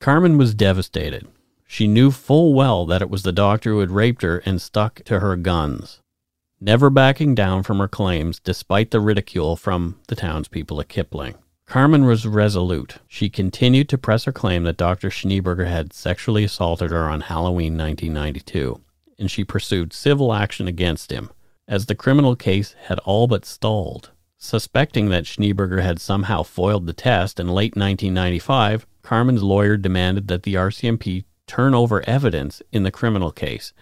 [0.00, 1.28] Carmen was devastated.
[1.66, 5.02] She knew full well that it was the doctor who had raped her and stuck
[5.04, 6.00] to her guns,
[6.60, 11.34] never backing down from her claims despite the ridicule from the townspeople at Kipling.
[11.72, 12.98] Carmen was resolute.
[13.08, 15.08] She continued to press her claim that Dr.
[15.08, 18.82] Schneeberger had sexually assaulted her on Halloween 1992,
[19.18, 21.30] and she pursued civil action against him,
[21.66, 24.10] as the criminal case had all but stalled.
[24.36, 30.42] Suspecting that Schneeberger had somehow foiled the test in late 1995, Carmen's lawyer demanded that
[30.42, 33.72] the RCMP turn over evidence in the criminal case,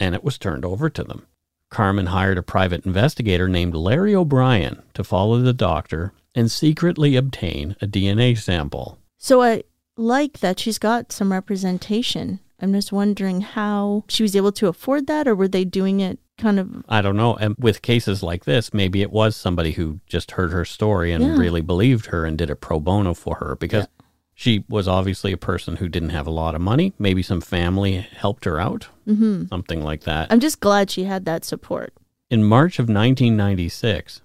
[0.00, 1.28] and it was turned over to them.
[1.70, 7.76] Carmen hired a private investigator named Larry O'Brien to follow the doctor and secretly obtain
[7.80, 8.98] a DNA sample.
[9.18, 9.62] So I
[9.96, 12.40] like that she's got some representation.
[12.60, 16.18] I'm just wondering how she was able to afford that, or were they doing it
[16.38, 16.84] kind of?
[16.88, 17.34] I don't know.
[17.36, 21.22] And with cases like this, maybe it was somebody who just heard her story and
[21.22, 21.36] Yeah.
[21.36, 23.86] really believed her and did a pro bono for her because
[24.34, 26.92] she was obviously a person who didn't have a lot of money.
[26.98, 30.32] Maybe some family helped her out, hmm something like that.
[30.32, 31.92] I'm just glad she had that support.
[32.30, 34.22] In March of 1996,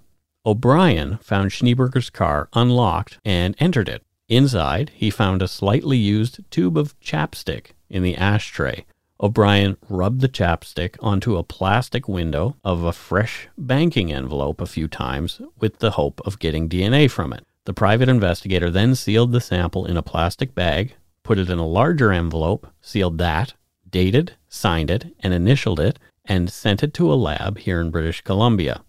[0.50, 4.02] O'Brien found Schneeberger's car unlocked and entered it.
[4.28, 8.86] Inside, he found a slightly used tube of chapstick in the ashtray.
[9.22, 14.88] O'Brien rubbed the chapstick onto a plastic window of a fresh banking envelope a few
[14.88, 17.46] times with the hope of getting DNA from it.
[17.66, 21.68] The private investigator then sealed the sample in a plastic bag, put it in a
[21.68, 23.54] larger envelope, sealed that,
[23.88, 28.22] dated, signed it, and initialed it, and sent it to a lab here in British
[28.22, 28.82] Columbia.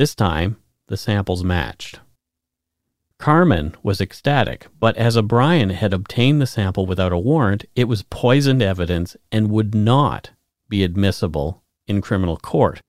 [0.00, 2.00] This time, the samples matched.
[3.18, 8.04] Carmen was ecstatic, but as O'Brien had obtained the sample without a warrant, it was
[8.04, 10.30] poisoned evidence and would not
[10.70, 12.80] be admissible in criminal court.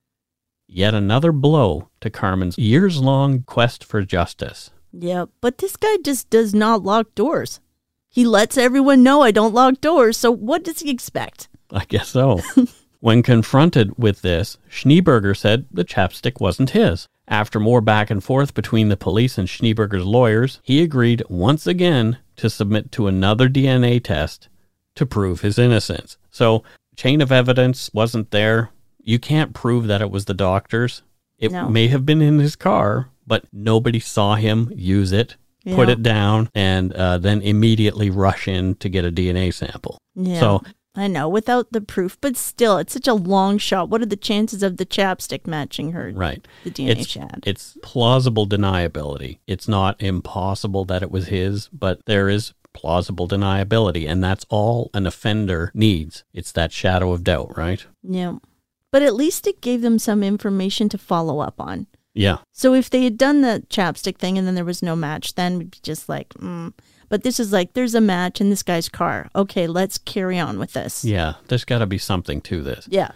[0.70, 4.72] Yet another blow to Carmen's years long quest for justice.
[4.93, 7.59] Yeah, but this guy just does not lock doors.
[8.07, 11.49] He lets everyone know I don't lock doors, so what does he expect?
[11.72, 12.39] I guess so.
[13.02, 17.08] when confronted with this, Schneeberger said the chapstick wasn't his.
[17.28, 22.18] After more back and forth between the police and Schneeberger's lawyers, he agreed once again
[22.38, 24.47] to submit to another DNA test
[24.95, 26.18] to prove his innocence.
[26.30, 26.64] So,
[26.95, 28.70] chain of evidence wasn't there.
[29.04, 31.02] You can't prove that it was the doctor's.
[31.39, 31.70] It No.
[31.70, 36.49] may have been in his car, but nobody saw him use it, put it down,
[36.54, 39.97] and uh, then immediately rush in to get a DNA sample.
[40.16, 40.39] Yeah.
[40.39, 40.64] So,
[40.94, 43.89] I know, without the proof, but still, it's such a long shot.
[43.89, 46.12] What are the chances of the chapstick matching her?
[46.14, 46.46] right.
[46.66, 47.44] The DNA it's, shad.
[47.46, 49.39] It's plausible deniability.
[49.48, 54.89] It's not impossible that it was his, but there is plausible deniability, and that's all
[54.94, 56.26] an offender needs.
[56.34, 57.86] It's that shadow of doubt, right?
[58.04, 58.38] Yeah.
[58.92, 61.88] But at least it gave them some information to follow up on.
[62.14, 62.39] Yeah.
[62.52, 65.58] So if they had done the chapstick thing and then there was no match, then
[65.58, 66.74] we'd be just like, mm.
[67.12, 69.30] But this is like, there's a match in this guy's car.
[69.36, 71.03] Okay, let's carry on with this.
[71.03, 71.34] Yeah.
[71.49, 72.88] There's got to be something to this.
[72.89, 73.12] Yeah.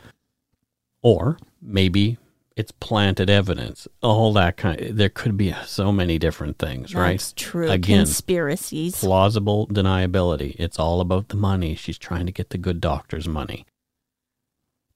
[1.01, 2.17] Or maybe
[2.57, 3.87] it's planted evidence.
[4.01, 7.11] All that kind there could be so many different things, right?
[7.11, 7.71] That's true.
[7.71, 8.99] Again, Conspiracies.
[8.99, 10.57] plausible deniability.
[10.59, 11.73] It's all about the money.
[11.75, 13.65] She's trying to get the good doctor's money.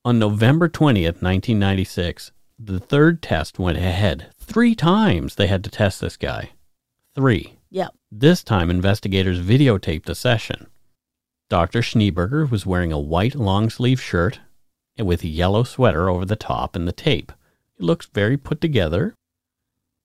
[0.04, 4.26] On November 20th, 1996, the third test went ahead.
[4.38, 6.50] Three times they had to test this guy.
[7.14, 7.56] Three.
[7.70, 7.94] Yep.
[8.10, 10.66] This time, investigators videotaped the session.
[11.48, 11.80] Dr.
[11.80, 14.40] Schneeberger was wearing a white long sleeve shirt
[14.96, 17.32] and with a yellow sweater over the top and the tape.
[17.76, 19.14] He looks very put together.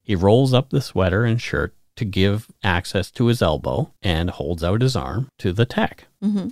[0.01, 4.63] He rolls up the sweater and shirt to give access to his elbow and holds
[4.63, 6.07] out his arm to the tech.
[6.21, 6.49] hmm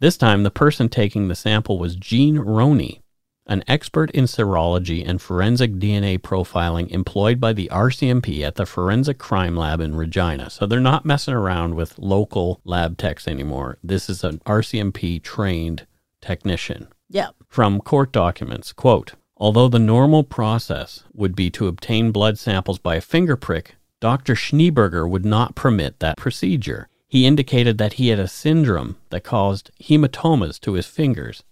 [0.00, 3.02] This time, the person taking the sample was Gene Roney,
[3.46, 9.18] an expert in serology and forensic DNA profiling employed by the RCMP at the Forensic
[9.18, 10.50] Crime Lab in Regina.
[10.50, 13.78] So they're not messing around with local lab techs anymore.
[13.82, 15.86] This is an RCMP trained
[16.20, 16.88] technician.
[17.08, 17.34] Yep.
[17.48, 22.96] From court documents, quote, although the normal process would be to obtain blood samples by
[22.96, 24.34] a finger prick, Dr.
[24.34, 26.88] Schneeberger would not permit that procedure.
[27.08, 31.42] He indicated that he had a syndrome that caused hematomas to his fingers.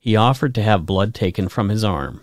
[0.00, 2.22] He offered to have blood taken from his arm.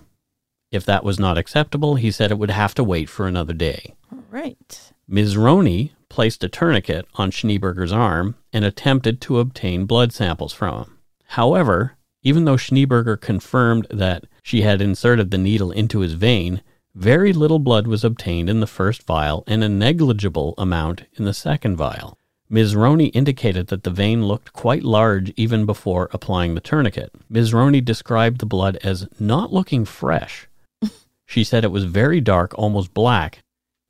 [0.72, 3.94] If that was not acceptable, he said it would have to wait for another day.
[4.12, 4.92] All right.
[5.08, 5.38] Ms.
[5.38, 10.98] Roney placed a tourniquet on Schneeberger's arm and attempted to obtain blood samples from him.
[11.28, 16.62] However, even though Schneeberger confirmed that she had inserted the needle into his vein,
[16.96, 21.34] very little blood was obtained in the first vial and a negligible amount in the
[21.34, 22.18] second vial.
[22.50, 22.76] Ms.
[22.76, 27.12] Roney indicated that the vein looked quite large even before applying the tourniquet.
[27.30, 27.54] Ms.
[27.54, 30.48] Roney described the blood as not looking fresh.
[31.26, 33.44] she said it was very dark, almost black,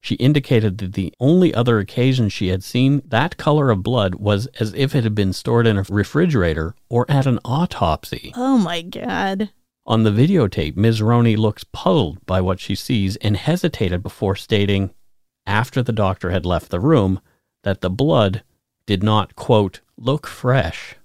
[0.07, 4.47] she indicated that the only other occasion she had seen that color of blood was
[4.57, 8.31] as if it had been stored in a refrigerator or at an autopsy.
[8.35, 9.49] Oh my God.
[9.85, 11.01] On the videotape, Ms.
[11.01, 14.91] Roney looks puzzled by what she sees and hesitated before stating,
[15.45, 17.19] after the doctor had left the room,
[17.63, 18.43] that the blood
[18.87, 20.95] did not, quote, look fresh.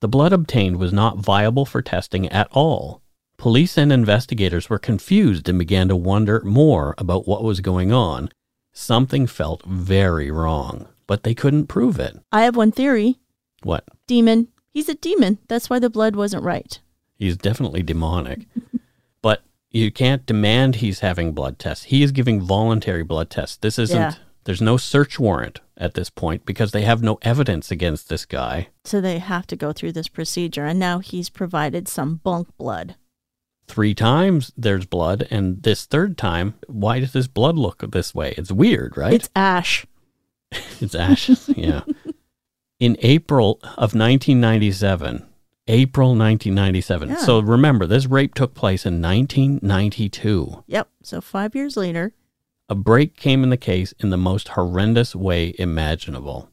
[0.00, 3.02] The blood obtained was not viable for testing at all.
[3.36, 8.30] Police and investigators were confused and began to wonder more about what was going on.
[8.72, 12.16] Something felt very wrong, but they couldn't prove it.
[12.32, 13.18] I have one theory.
[13.62, 13.84] What?
[14.06, 14.48] Demon.
[14.72, 15.38] He's a demon.
[15.48, 16.78] That's why the blood wasn't right.
[17.16, 18.46] He's definitely demonic.
[19.20, 21.84] but you can't demand he's having blood tests.
[21.86, 23.56] He is giving voluntary blood tests.
[23.56, 24.14] This isn't, Yeah.
[24.44, 28.68] There's no search warrant at this point because they have no evidence against this guy.
[28.84, 30.64] So they have to go through this procedure.
[30.64, 32.96] And now he's provided some bunk blood.
[33.68, 38.34] Three times there's blood, and this third time, why does this blood look this way?
[38.36, 39.14] It's weird, right?
[39.14, 39.86] It's ash.
[40.80, 41.80] It's ashes, yeah.
[42.78, 45.24] In April of 1997,
[45.68, 47.08] April 1997.
[47.08, 47.16] Yeah.
[47.16, 50.64] So remember, this rape took place in 1992.
[50.66, 50.88] Yep.
[51.02, 52.12] So five years later.
[52.72, 56.48] A break came in the case in the most horrendous way imaginable.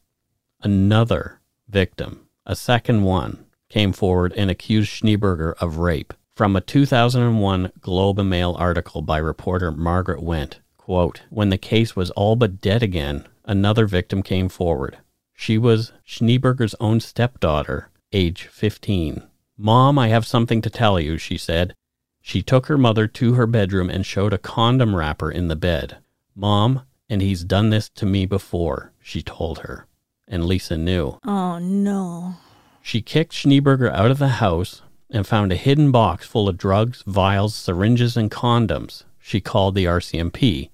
[0.61, 1.39] Another
[1.69, 6.13] victim, a second one, came forward and accused Schneeberger of rape.
[6.35, 11.95] From a 2001 Globe and Mail article by reporter Margaret Wendt, quote, When the case
[11.95, 14.97] was all but dead again, another victim came forward.
[15.33, 19.23] She was Schneeberger's own stepdaughter, age 15.
[19.57, 21.73] Mom, I have something to tell you, she said.
[22.21, 25.99] She took her mother to her bedroom and showed a condom wrapper in the bed.
[26.39, 29.87] Mom, and he's done this to me before, she told her.
[30.27, 31.17] And Lisa knew.
[31.25, 32.35] Oh no.
[32.81, 37.03] She kicked Schneeberger out of the house and found a hidden box full of drugs,
[37.05, 39.03] vials, syringes, and condoms.
[39.19, 40.69] She called the RCMP.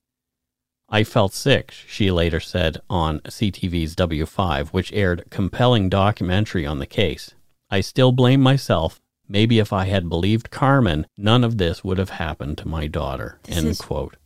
[0.89, 6.79] I felt sick, she later said on CTV's W5, which aired a compelling documentary on
[6.79, 7.33] the case.
[7.71, 12.11] I still blame myself, Maybe if I had believed Carmen, none of this would have
[12.11, 13.39] happened to my daughter.
[13.43, 14.17] This End is- quote.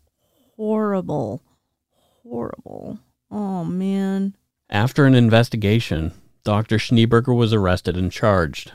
[0.60, 1.42] Horrible.
[2.22, 3.00] Horrible.
[3.32, 4.36] Oh, man.
[4.70, 6.12] After an investigation,
[6.44, 6.76] Dr.
[6.76, 8.74] Schneeberger was arrested and charged.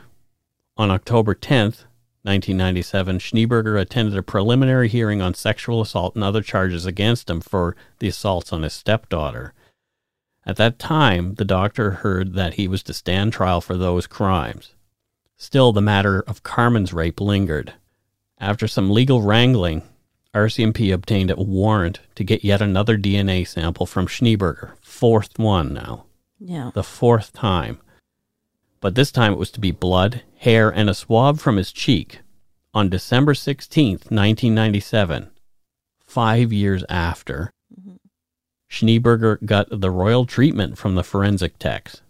[0.77, 1.85] On October 10th,
[2.23, 7.75] 1997, Schneeberger attended a preliminary hearing on sexual assault and other charges against him for
[7.99, 9.53] the assaults on his stepdaughter.
[10.43, 14.73] At that time, the doctor heard that he was to stand trial for those crimes.
[15.37, 17.73] Still, the matter of Carmen's rape lingered.
[18.39, 19.83] After some legal wrangling,
[20.35, 24.73] RCMP obtained a warrant to get yet another DNA sample from Schneeberger.
[24.81, 26.05] Fourth one now.
[26.39, 26.71] Yeah.
[26.73, 27.79] The fourth time.
[28.81, 32.19] But this time it was to be blood, hair, and a swab from his cheek
[32.73, 35.31] on December 16th, 1997,
[36.05, 37.49] five years after.
[37.73, 37.95] Mm-hmm.
[38.69, 42.01] Schneeberger got the royal treatment from the forensic techs.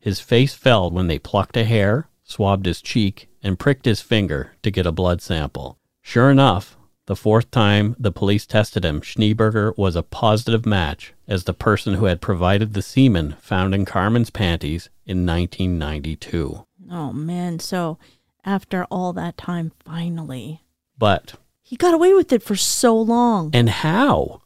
[0.00, 4.54] His face fell when they plucked a hair, swabbed his cheek, and pricked his finger
[4.64, 5.78] to get a blood sample.
[6.02, 6.76] Sure enough,
[7.06, 11.94] the fourth time the police tested him, Schneeberger was a positive match as the person
[11.94, 16.64] who had provided the semen found in Carmen's panties in 1992.
[16.90, 17.58] Oh, man.
[17.58, 17.98] So
[18.44, 20.62] after all that time, finally,
[20.98, 23.50] But, he got away with it for so long.
[23.54, 24.42] and how?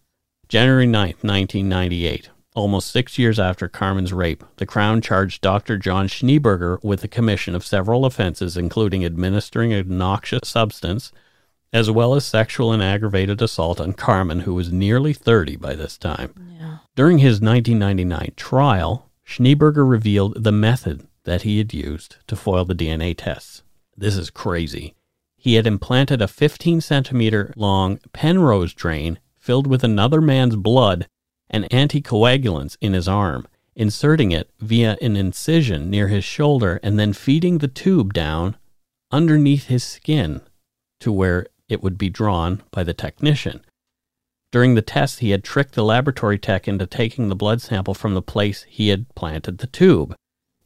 [0.48, 5.76] January 9th, 1998, almost six years after Carmen's rape, the Crown charged Dr.
[5.76, 11.10] John Schneeberger with the commission of several offenses, including administering a noxious substance,
[11.72, 15.98] as well as sexual and aggravated assault on Carmen, who was nearly 30 by this
[15.98, 16.32] time.
[16.58, 16.78] yeah.
[16.94, 22.74] During his 1999 trial, Schneeberger revealed the method that he had used to foil the
[22.74, 23.62] DNA tests.
[23.96, 24.94] This is crazy.
[25.36, 31.08] He had implanted a 15 centimeter long Penrose drain filled with another man's blood
[31.50, 37.12] and anticoagulants in his arm, inserting it via an incision near his shoulder and then
[37.12, 38.56] feeding the tube down
[39.12, 40.40] underneath his skin
[41.00, 43.64] to where it would be drawn by the technician.
[44.52, 48.14] During the test, he had tricked the laboratory tech into taking the blood sample from
[48.14, 50.14] the place he had planted the tube.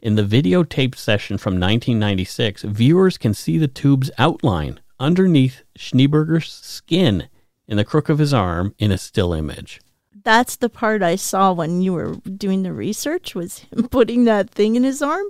[0.01, 7.29] In the videotaped session from 1996, viewers can see the tube's outline underneath Schneeberger's skin
[7.67, 9.81] in the crook of his arm in a still image.
[10.23, 14.51] That's the part I saw when you were doing the research was him putting that
[14.51, 15.27] thing in his arm,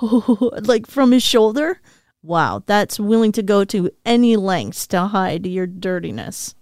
[0.00, 1.80] like from his shoulder.
[2.22, 6.54] Wow, that's willing to go to any lengths to hide your dirtiness.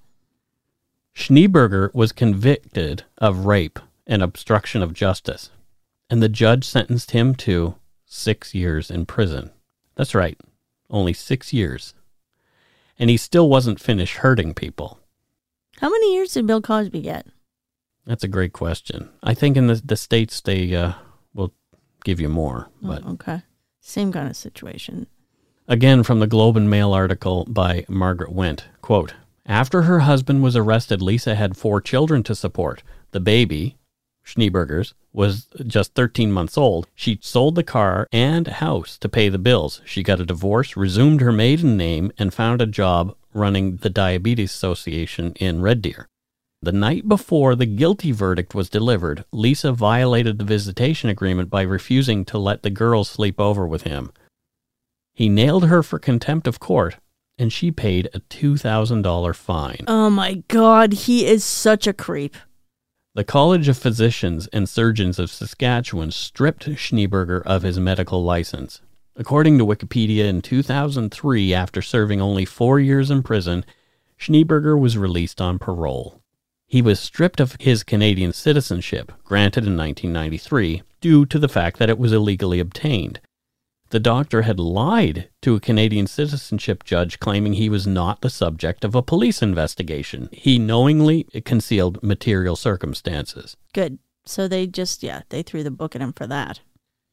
[1.15, 5.51] Schneeberger was convicted of rape and obstruction of justice,
[6.09, 7.75] and the judge sentenced him to
[8.07, 9.51] six years in prison.
[9.97, 10.41] That's right,
[10.89, 11.95] only six years.
[12.99, 14.99] And he still wasn't finished hurting people.
[15.79, 17.27] How many years did Bill Cosby get?
[18.07, 19.11] That's a great question.
[19.23, 20.95] I think in the, the States they uh,
[21.35, 21.53] will
[22.05, 22.69] give you more.
[22.81, 23.43] But oh, okay,
[23.81, 25.07] same kind of situation.
[25.71, 29.15] Again, from the Globe and Mail article by Margaret Went, quote,
[29.47, 32.83] After her husband was arrested, Lisa had four children to support.
[33.13, 33.77] The baby,
[34.27, 36.89] Schneeberger's, was just 13 months old.
[36.97, 39.81] She sold the car and house to pay the bills.
[39.85, 44.53] She got a divorce, resumed her maiden name, and found a job running the Diabetes
[44.53, 46.09] Association in Red Deer.
[46.63, 52.25] The night before the guilty verdict was delivered, Lisa violated the visitation agreement by refusing
[52.25, 54.11] to let the girls sleep over with him.
[55.21, 56.97] He nailed her for contempt of court,
[57.37, 59.85] and she paid a $2,000 fine.
[59.87, 62.35] Oh my God, he is such a creep.
[63.15, 68.81] The College of Physicians and Surgeons of Saskatchewan stripped Schneeberger of his medical license.
[69.15, 73.67] According to Wikipedia, in 2003, after serving only four years in prison,
[74.19, 76.23] Schneeberger was released on parole.
[76.67, 81.91] He was stripped of his Canadian citizenship, granted in 1993, due to the fact that
[81.91, 83.21] it was illegally obtained.
[83.91, 88.85] The doctor had lied to a Canadian citizenship judge claiming he was not the subject
[88.85, 90.29] of a police investigation.
[90.31, 93.57] He knowingly concealed material circumstances.
[93.75, 93.99] Good.
[94.25, 96.61] So they just, yeah, they threw the book at him for that.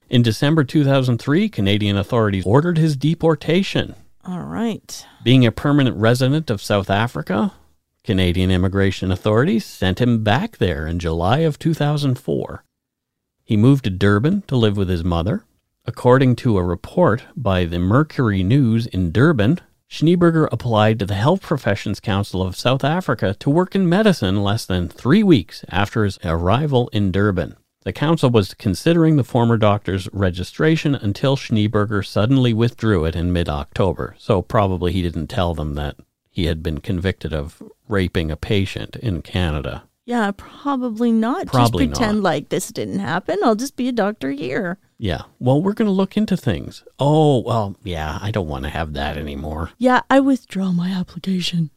[0.07, 3.95] In December 2003, Canadian authorities ordered his deportation.
[4.23, 5.05] All right.
[5.23, 7.53] Being a permanent resident of South Africa,
[8.03, 12.63] Canadian immigration authorities sent him back there in July of 2004.
[13.43, 15.43] He moved to Durban to live with his mother.
[15.89, 21.41] According to a report by the Mercury News in Durban, Schneeberger applied to the Health
[21.41, 26.19] Professions Council of South Africa to work in medicine less than three weeks after his
[26.25, 27.55] arrival in Durban.
[27.85, 33.47] The council was considering the former doctor's registration until Schneeberger suddenly withdrew it in mid
[33.47, 35.95] October, so probably he didn't tell them that
[36.29, 41.47] he had been convicted of raping a patient in Canada Yeah, probably not.
[41.47, 42.23] Probably just pretend not.
[42.23, 43.39] like this didn't happen.
[43.43, 44.77] I'll just be a doctor here.
[44.97, 45.23] Yeah.
[45.37, 46.85] Well, we're going to look into things.
[46.97, 49.71] Oh, well, yeah, I don't want to have that anymore.
[49.77, 51.71] Yeah, I withdraw my application.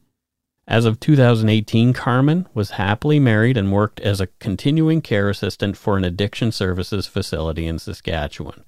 [0.68, 5.96] As of 2018, Carmen was happily married and worked as a continuing care assistant for
[5.96, 8.62] an addiction services facility in Saskatchewan.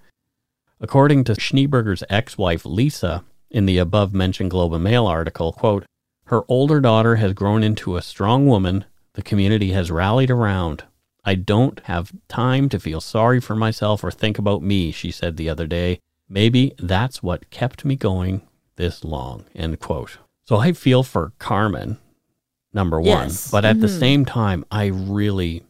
[0.80, 5.84] According to Schneeberger's ex-wife Lisa in the above mentioned Globe and Mail article, quote,
[6.24, 10.84] her older daughter has grown into a strong woman the community has rallied around.
[11.24, 15.36] I don't have time to feel sorry for myself or think about me, she said
[15.36, 16.00] the other day.
[16.28, 18.42] Maybe that's what kept me going
[18.76, 19.44] this long.
[19.54, 20.18] End quote.
[20.44, 21.98] So I feel for Carmen,
[22.72, 23.28] number one.
[23.28, 23.50] Yes.
[23.50, 23.98] But at the mm-hmm.
[23.98, 25.62] same time, I really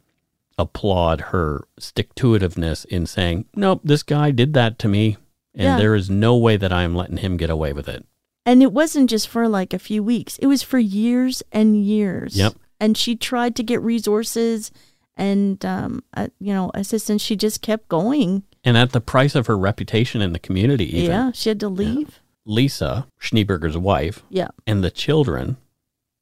[0.57, 5.17] applaud her stick to itiveness in saying, Nope, this guy did that to me.
[5.55, 5.79] And Yeah.
[5.79, 8.07] there is no way that I'm letting him get away with it.
[8.47, 12.37] And it wasn't just for like a few weeks, it was for years and years.
[12.37, 12.55] Yep.
[12.83, 14.73] And she tried to get resources
[15.17, 17.23] and, um, uh, you know, assistance.
[17.23, 18.43] She just kept going.
[18.65, 21.11] And at the price of her reputation in the community, even.
[21.11, 22.19] Yeah, she had to leave.
[22.45, 24.49] Lisa, Schneeberger's wife, Yeah.
[24.67, 25.59] and the children,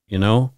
[0.07, 0.53] you know,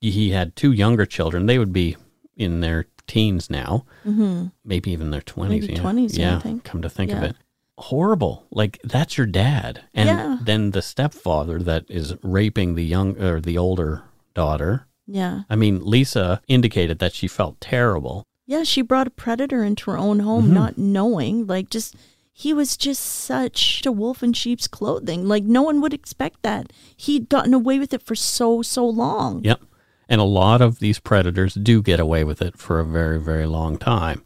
[0.00, 1.46] he had two younger children.
[1.46, 1.96] They would be
[2.36, 4.48] in their teens now, Mm-hmm.
[4.62, 5.48] maybe even their 20s.
[5.48, 5.78] Maybe yeah.
[5.80, 6.64] 20s, yeah, I yeah, think.
[6.64, 7.34] come to think of it.
[7.78, 8.44] Horrible.
[8.50, 9.84] Like, that's your dad.
[9.94, 10.38] And Yeah.
[10.42, 14.02] then the stepfather that is raping the young or the older
[14.34, 14.86] daughter.
[15.06, 15.42] Yeah.
[15.48, 18.24] I mean, Lisa indicated that she felt terrible.
[18.46, 20.52] Yeah, she brought a predator into her own home, Mhm.
[20.52, 21.46] not knowing.
[21.46, 21.94] Like, just
[22.32, 25.26] he was just such a wolf in sheep's clothing.
[25.26, 26.72] Like, no one would expect that.
[26.96, 29.42] He'd gotten away with it for so, so long.
[29.42, 29.62] Yep.
[30.08, 33.46] And a lot of these predators do get away with it for a very, very
[33.46, 34.22] long time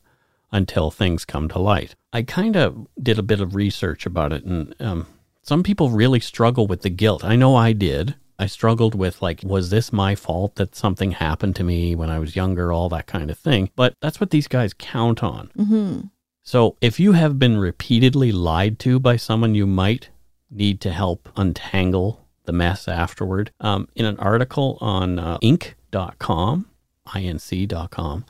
[0.53, 1.95] until things come to light.
[2.13, 5.07] I kind of did a bit of research about it, and um,
[5.43, 7.25] some people really struggle with the guilt.
[7.25, 8.17] I know I did.
[8.41, 12.19] I struggled with, like, was this my fault that something happened to me when I
[12.19, 13.71] was younger, all that kind of thing.
[13.77, 15.51] But that's what these guys count on.
[15.59, 16.01] Mm-hmm.
[16.43, 20.09] So if you have been repeatedly lied to by someone, you might
[20.51, 23.53] need to help untangle the mess afterward.
[23.61, 26.67] Um, in an article on uh, Inc.com,
[27.07, 28.25] inc.com,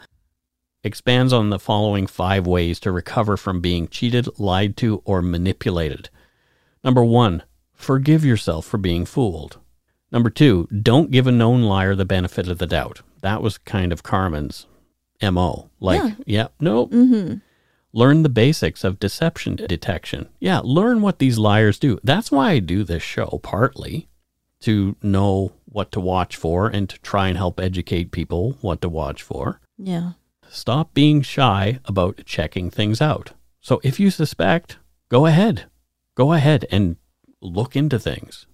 [0.82, 6.11] expands on the following five ways to recover from being cheated, lied to, or manipulated.
[6.82, 7.44] Number one,
[7.74, 9.59] forgive yourself for being fooled.
[10.12, 13.02] Number two, don't give a known liar the benefit of the doubt.
[13.22, 14.66] That was kind of Carmen's
[15.22, 15.70] MO.
[15.78, 16.14] Like, Yeah.
[16.26, 17.34] yeah, no, Mm-hmm.
[17.92, 20.28] learn the basics of deception detection.
[20.40, 21.98] Yeah, learn what these liars do.
[22.02, 24.08] That's why I do this show, partly
[24.62, 28.88] to know what to watch for and to try and help educate people what to
[28.88, 29.61] watch for.
[29.78, 30.12] Yeah.
[30.48, 33.32] Stop being shy about checking things out.
[33.61, 35.66] So if you suspect, go ahead.
[36.16, 36.96] Go ahead and
[37.40, 38.46] look into things.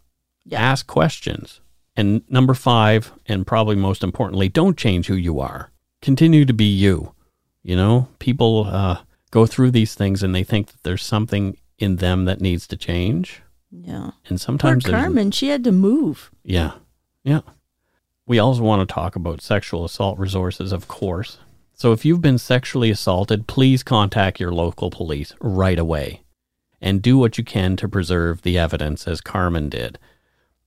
[0.46, 0.60] Yeah.
[0.60, 1.60] Ask questions.
[1.96, 5.70] And number five, and probably most importantly, don't change who you are.
[6.02, 7.12] Continue to be you.
[7.62, 8.98] You know, people uh,
[9.30, 12.76] go through these things and they think that there's something in them that needs to
[12.76, 13.42] change.
[13.70, 14.10] Yeah.
[14.28, 16.30] And sometimes there's- Carmen, she had to move.
[16.44, 16.72] yeah.
[17.24, 17.40] Yeah.
[18.24, 21.38] We also want to talk about sexual assault resources, of course.
[21.74, 26.22] So if you've been sexually assaulted, please contact your local police right away
[26.80, 29.98] and do what you can to preserve the evidence, as Carmen did.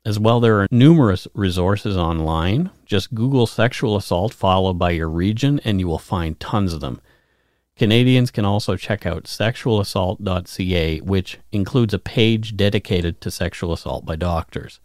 [0.09, 2.71] As well, there are numerous resources online.
[2.83, 6.99] Just Google sexual assault followed by your region, and you will find tons of them.
[7.77, 14.15] Canadians can also check out sexualassault.ca, which includes a page dedicated to sexual assault by
[14.15, 14.79] doctors.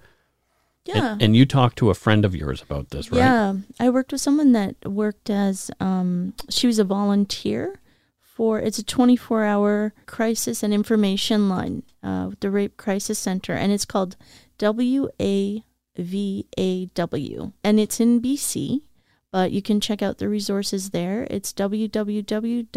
[0.84, 1.12] Yeah.
[1.12, 3.16] And, and you talked to a friend of yours about this, right?
[3.16, 7.80] Yeah, I worked with someone that worked as um, she was a volunteer
[8.20, 13.72] for it's a 24 hour crisis and information line, uh, the Rape Crisis Center, and
[13.72, 14.16] it's called
[14.58, 15.62] WAVAW,
[17.64, 18.80] and it's in BC,
[19.30, 21.26] but you can check out the resources there.
[21.30, 22.74] It's www.wav.ca.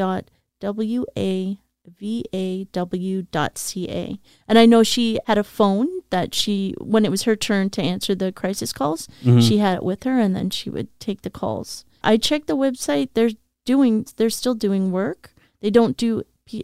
[4.47, 7.81] And I know she had a phone that she, when it was her turn to
[7.81, 9.47] answer the crisis calls, Mhm.
[9.47, 11.85] she had it with her and then she would take the calls.
[12.03, 13.09] I checked the website.
[13.13, 13.31] They're
[13.65, 15.33] doing, they're still doing work.
[15.61, 16.23] They don't do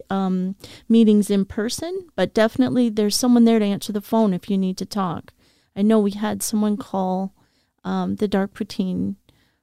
[0.09, 0.55] um,
[0.89, 4.77] meetings in person, but definitely there's someone there to answer the phone if you need
[4.77, 5.33] to talk.
[5.75, 7.33] I know we had someone call
[7.83, 9.15] um, the Dark Poutine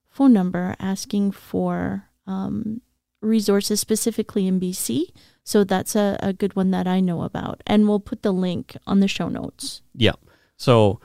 [0.09, 2.81] phone number asking for um,
[3.21, 5.05] resources specifically in BC.
[5.45, 7.63] So that's a, a good one that I know about.
[7.67, 9.83] And we'll put the link on the show notes.
[9.95, 10.13] Yeah.
[10.57, 11.01] So,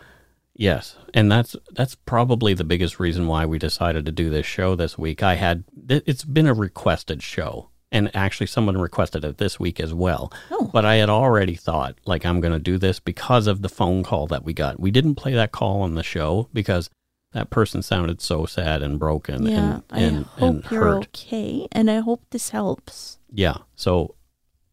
[0.54, 4.76] yes, and that's that's probably the biggest reason why we decided to do this show
[4.76, 5.24] this week.
[5.24, 9.94] I had it's been a requested show, and actually someone requested it this week as
[9.94, 10.32] well.
[10.52, 10.70] Oh.
[10.72, 14.04] But I had already thought like I'm going to do this because of the phone
[14.04, 14.80] call that we got.
[14.80, 16.90] We didn't play that call on the show because
[17.32, 21.08] that person sounded so sad and broken Yeah, and, and, I hope and you're hurt.
[21.08, 23.18] okay, and I hope this helps.
[23.32, 23.58] Yeah.
[23.76, 24.16] So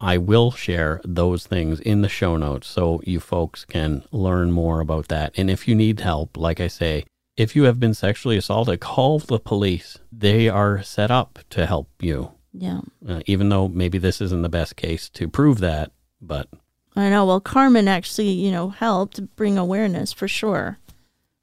[0.00, 4.80] I will share those things in the show notes so you folks can learn more
[4.80, 5.32] about that.
[5.36, 7.04] And if you need help, like I say,
[7.36, 9.98] if you have been sexually assaulted, call the police.
[10.10, 14.48] They are set up to help you, Yeah, uh, even though maybe this isn't the
[14.48, 15.92] best case to prove that.
[16.20, 16.48] But
[16.94, 17.24] I know.
[17.24, 20.78] Well, Carmen actually, you know, helped bring awareness for sure.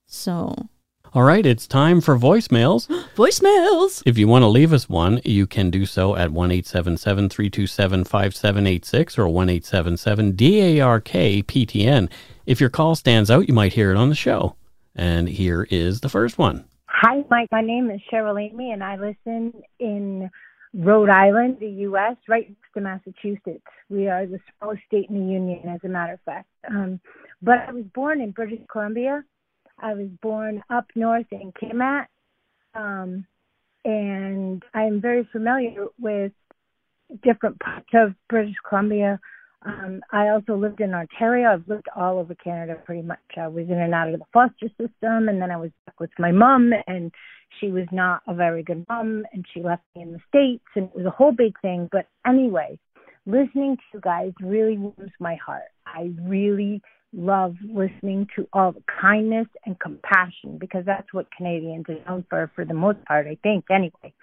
[0.06, 0.70] So
[1.12, 2.88] all right, it's time for voicemails.
[3.16, 4.04] voicemails.
[4.06, 9.18] If you want to leave us one, you can do so at 1 327 5786
[9.18, 12.12] or 1 877 DARK PTN.
[12.46, 14.56] If your call stands out, you might hear it on the show.
[14.96, 16.66] And here is the first one.
[16.86, 17.48] Hi, Mike.
[17.52, 20.30] My name is Cheryl Amy, and I listen in
[20.74, 23.66] Rhode Island, the U.S., right next to Massachusetts.
[23.90, 26.48] We are the smallest state in the union, as a matter of fact.
[26.70, 27.00] Um,
[27.42, 29.24] but I was born in British Columbia.
[29.80, 32.06] I was born up north in Kitimat,
[32.76, 33.26] um,
[33.86, 36.34] and I'm very familiar with
[37.24, 39.20] different parts of British Columbia.
[39.66, 41.52] Um, I also lived in Ontario.
[41.52, 43.20] I've lived all over Canada pretty much.
[43.38, 46.12] I was in and out of the foster system, and then I was back with
[46.20, 47.12] my mom, and
[47.60, 50.86] she was not a very good mom, and she left me in the States, and
[50.86, 51.90] it was a whole big thing.
[51.92, 52.80] But anyway,
[53.26, 55.70] listening to you guys really warms my heart.
[55.86, 56.82] I really
[57.14, 62.52] love listening to all the kindness and compassion because that's what Canadians are known for,
[62.56, 64.14] for the most part, I think, anyway.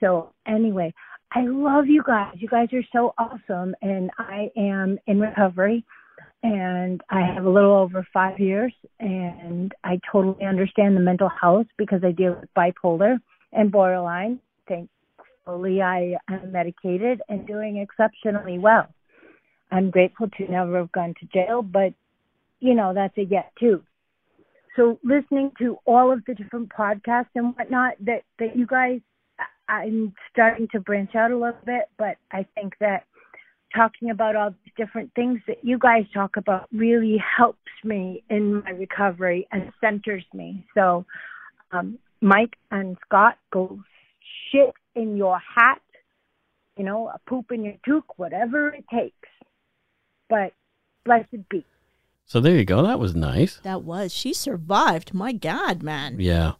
[0.00, 0.92] So, anyway,
[1.32, 2.34] I love you guys.
[2.38, 3.74] You guys are so awesome.
[3.82, 5.84] And I am in recovery
[6.42, 11.66] and I have a little over five years and I totally understand the mental health
[11.78, 13.18] because I deal with bipolar
[13.52, 14.40] and borderline.
[14.66, 18.88] Thankfully, I am medicated and doing exceptionally well.
[19.70, 21.94] I'm grateful to never have gone to jail, but
[22.60, 23.82] you know, that's a yet too.
[24.76, 29.00] So listening to all of the different podcasts and whatnot that, that you guys
[29.68, 33.04] I'm starting to branch out a little bit, but I think that
[33.74, 38.70] talking about all different things that you guys talk about really helps me in my
[38.70, 40.64] recovery and centers me.
[40.74, 41.04] So,
[41.72, 43.80] um, Mike and Scott, go
[44.50, 45.80] shit in your hat,
[46.76, 49.28] you know, a poop in your toque, whatever it takes.
[50.28, 50.52] But
[51.04, 51.64] blessed be.
[52.24, 52.82] So there you go.
[52.82, 53.60] That was nice.
[53.62, 55.12] That was she survived.
[55.12, 56.16] My God, man.
[56.18, 56.52] Yeah.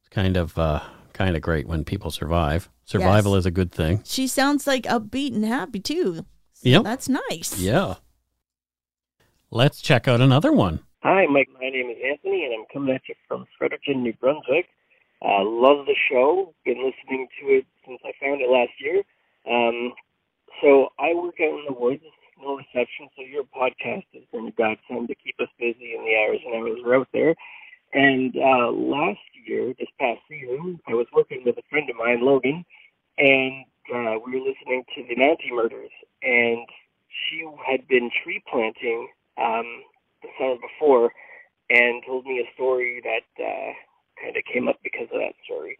[0.00, 0.80] It's kind of uh
[1.12, 2.70] kind of great when people survive.
[2.84, 3.40] Survival Yes.
[3.40, 4.02] is a good thing.
[4.04, 6.24] She sounds like upbeat and happy too.
[6.54, 6.82] So Yep.
[6.84, 7.58] that's nice.
[7.58, 7.94] Yeah.
[9.50, 10.80] Let's check out another one.
[11.02, 11.48] Hi, Mike.
[11.60, 14.66] My name is Anthony, and I'm coming at you from Fredericton, New Brunswick.
[15.20, 16.54] Uh, love the show.
[16.64, 19.02] Been listening to it since I found it last year.
[19.50, 19.92] Um,
[20.62, 22.02] so I work out in the woods,
[22.40, 23.08] no reception.
[23.16, 26.54] So your podcast has been a godsend to keep us busy in the hours and
[26.54, 27.34] hours we're out there.
[27.92, 32.22] And uh, last year, this past season, I was working with a friend of mine,
[32.22, 32.64] Logan,
[33.18, 35.90] and uh, we were listening to the Mountie murders.
[36.22, 36.66] And
[37.08, 39.08] she had been tree planting
[39.38, 39.82] um,
[40.22, 41.12] the summer before
[41.70, 43.72] and told me a story that uh,
[44.22, 45.78] kind of came up because of that story.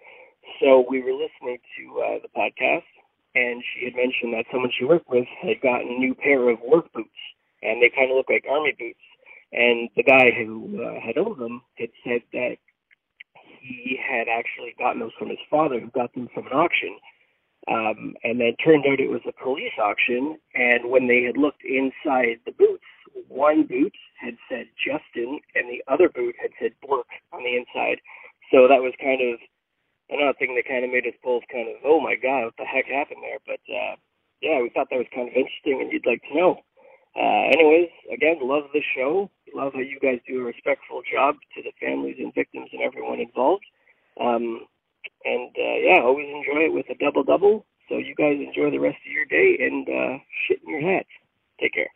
[0.60, 2.88] So we were listening to uh, the podcast,
[3.34, 6.60] and she had mentioned that someone she worked with had gotten a new pair of
[6.60, 7.20] work boots,
[7.62, 9.00] and they kind of look like army boots.
[9.52, 12.56] And the guy who uh, had owned them had said that
[13.60, 16.98] he had actually gotten those from his father, who got them from an auction.
[17.66, 20.36] Um, and then turned out it was a police auction.
[20.54, 22.84] And when they had looked inside the boots,
[23.28, 28.00] one boot had said Justin, and the other boot had said Bork on the inside.
[28.52, 29.40] So that was kind of
[30.10, 32.64] another thing that kind of made us both kind of, oh my god, what the
[32.68, 33.40] heck happened there?
[33.46, 33.96] But uh,
[34.42, 36.60] yeah, we thought that was kind of interesting, and you'd like to know.
[37.16, 39.30] Uh, anyways, again, love the show.
[39.54, 43.20] Love how you guys do a respectful job to the families and victims and everyone
[43.20, 43.64] involved.
[44.20, 44.66] Um,
[45.24, 47.66] and uh, yeah, always enjoy it with a double double.
[47.88, 51.08] So you guys enjoy the rest of your day and uh, shit in your hats.
[51.60, 51.90] Take care.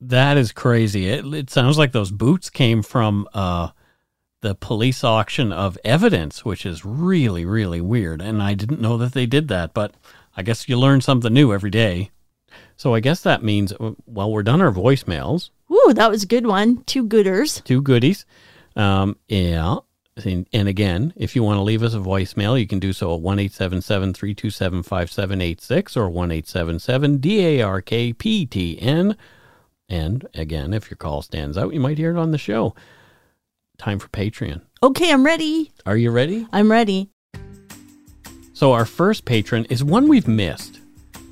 [0.00, 1.08] That is crazy.
[1.08, 3.70] It, it sounds like those boots came from uh,
[4.42, 8.22] the police auction of evidence, which is really, really weird.
[8.22, 9.94] And I didn't know that they did that, but
[10.36, 12.10] I guess you learn something new every day.
[12.76, 15.50] So I guess that means, uh, well, we're done our voicemails.
[15.70, 16.84] Ooh, that was a good one.
[16.84, 17.62] Two gooders.
[17.64, 18.24] Two goodies.
[18.76, 19.78] Um, yeah.
[20.24, 23.14] And, and again, if you want to leave us a voicemail, you can do so
[23.14, 29.16] at 1 877 327 5786 or 1 877 DARKPTN.
[29.88, 32.74] And again, if your call stands out, you might hear it on the show.
[33.78, 34.60] Time for Patreon.
[34.82, 35.72] Okay, I'm ready.
[35.86, 36.46] Are you ready?
[36.52, 37.10] I'm ready.
[38.52, 40.80] So, our first patron is one we've missed.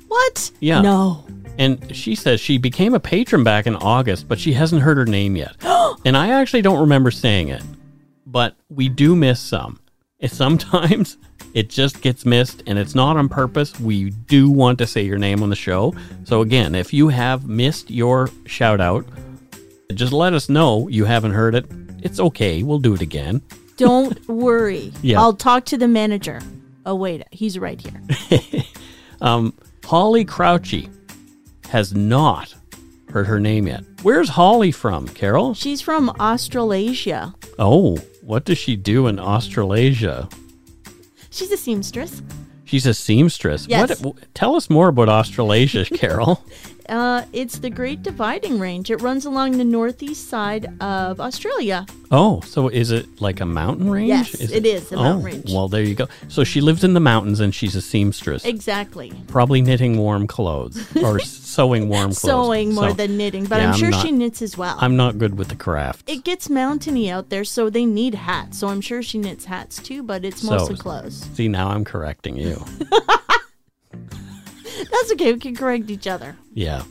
[0.07, 0.51] What?
[0.61, 0.81] Yeah.
[0.81, 1.25] No.
[1.57, 5.05] And she says she became a patron back in August, but she hasn't heard her
[5.05, 5.55] name yet.
[6.05, 7.61] and I actually don't remember saying it.
[8.27, 9.79] But we do miss some.
[10.19, 11.17] And sometimes
[11.53, 13.79] it just gets missed and it's not on purpose.
[13.79, 15.95] We do want to say your name on the show.
[16.25, 19.05] So again, if you have missed your shout out,
[19.93, 21.65] just let us know you haven't heard it.
[22.03, 22.63] It's okay.
[22.63, 23.41] We'll do it again.
[23.77, 24.91] Don't worry.
[25.01, 25.21] Yeah.
[25.21, 26.41] I'll talk to the manager.
[26.85, 28.41] Oh wait, he's right here.
[29.21, 29.53] Um,
[29.83, 30.89] Holly Crouchy
[31.69, 32.53] has not
[33.09, 33.83] heard her name yet.
[34.03, 35.53] Where's Holly from, Carol?
[35.53, 37.33] She's from Australasia.
[37.57, 37.97] Oh,
[38.27, 40.27] what does she do in Australasia?
[41.29, 42.21] She's a seamstress.
[42.65, 43.67] She's a seamstress.
[43.69, 44.01] Yes.
[44.01, 44.17] What?
[44.33, 46.43] Tell us more about Australasia, Carol.
[46.89, 48.89] Uh, it's the Great Dividing Range.
[48.89, 51.85] It runs along the northeast side of Australia.
[52.11, 54.07] Oh, so is it like a mountain range?
[54.07, 55.53] Yes, it is a mountain oh, range.
[55.53, 56.07] Well, there you go.
[56.29, 58.45] So she lives in the mountains and she's a seamstress.
[58.45, 59.11] Exactly.
[59.27, 61.19] Probably knitting warm clothes or
[61.57, 62.21] sewing warm clothes.
[62.21, 64.77] Sewing more So, than knitting, but yeah, I'm sure not- she knits as well.
[64.79, 66.09] I'm not good with the craft.
[66.09, 68.59] it gets mountainy out there, so they need hats.
[68.59, 71.27] So I'm sure she knits hats too, but it's So- mostly clothes.
[71.33, 72.63] See, now I'm correcting you.
[74.91, 75.33] That's okay.
[75.33, 76.35] We can correct each other.
[76.53, 76.83] yeah.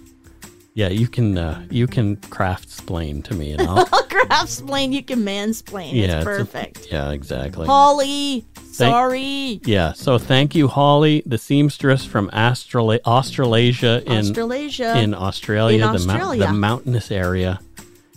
[0.74, 4.92] Yeah, you can uh, you can craft splain to me and I'll I'll craftsplain.
[4.92, 5.94] You can mansplain.
[5.94, 6.88] Yeah, it's a- perfect.
[6.92, 7.66] yeah, exactly.
[7.66, 9.62] Holly, sorry.
[9.64, 14.98] Yeah, so thank you, Holly, the seamstress from Australa- Australasia in Australasia.
[14.98, 16.46] in Australia, In the, mou- Australia.
[16.48, 17.58] the mountainous area.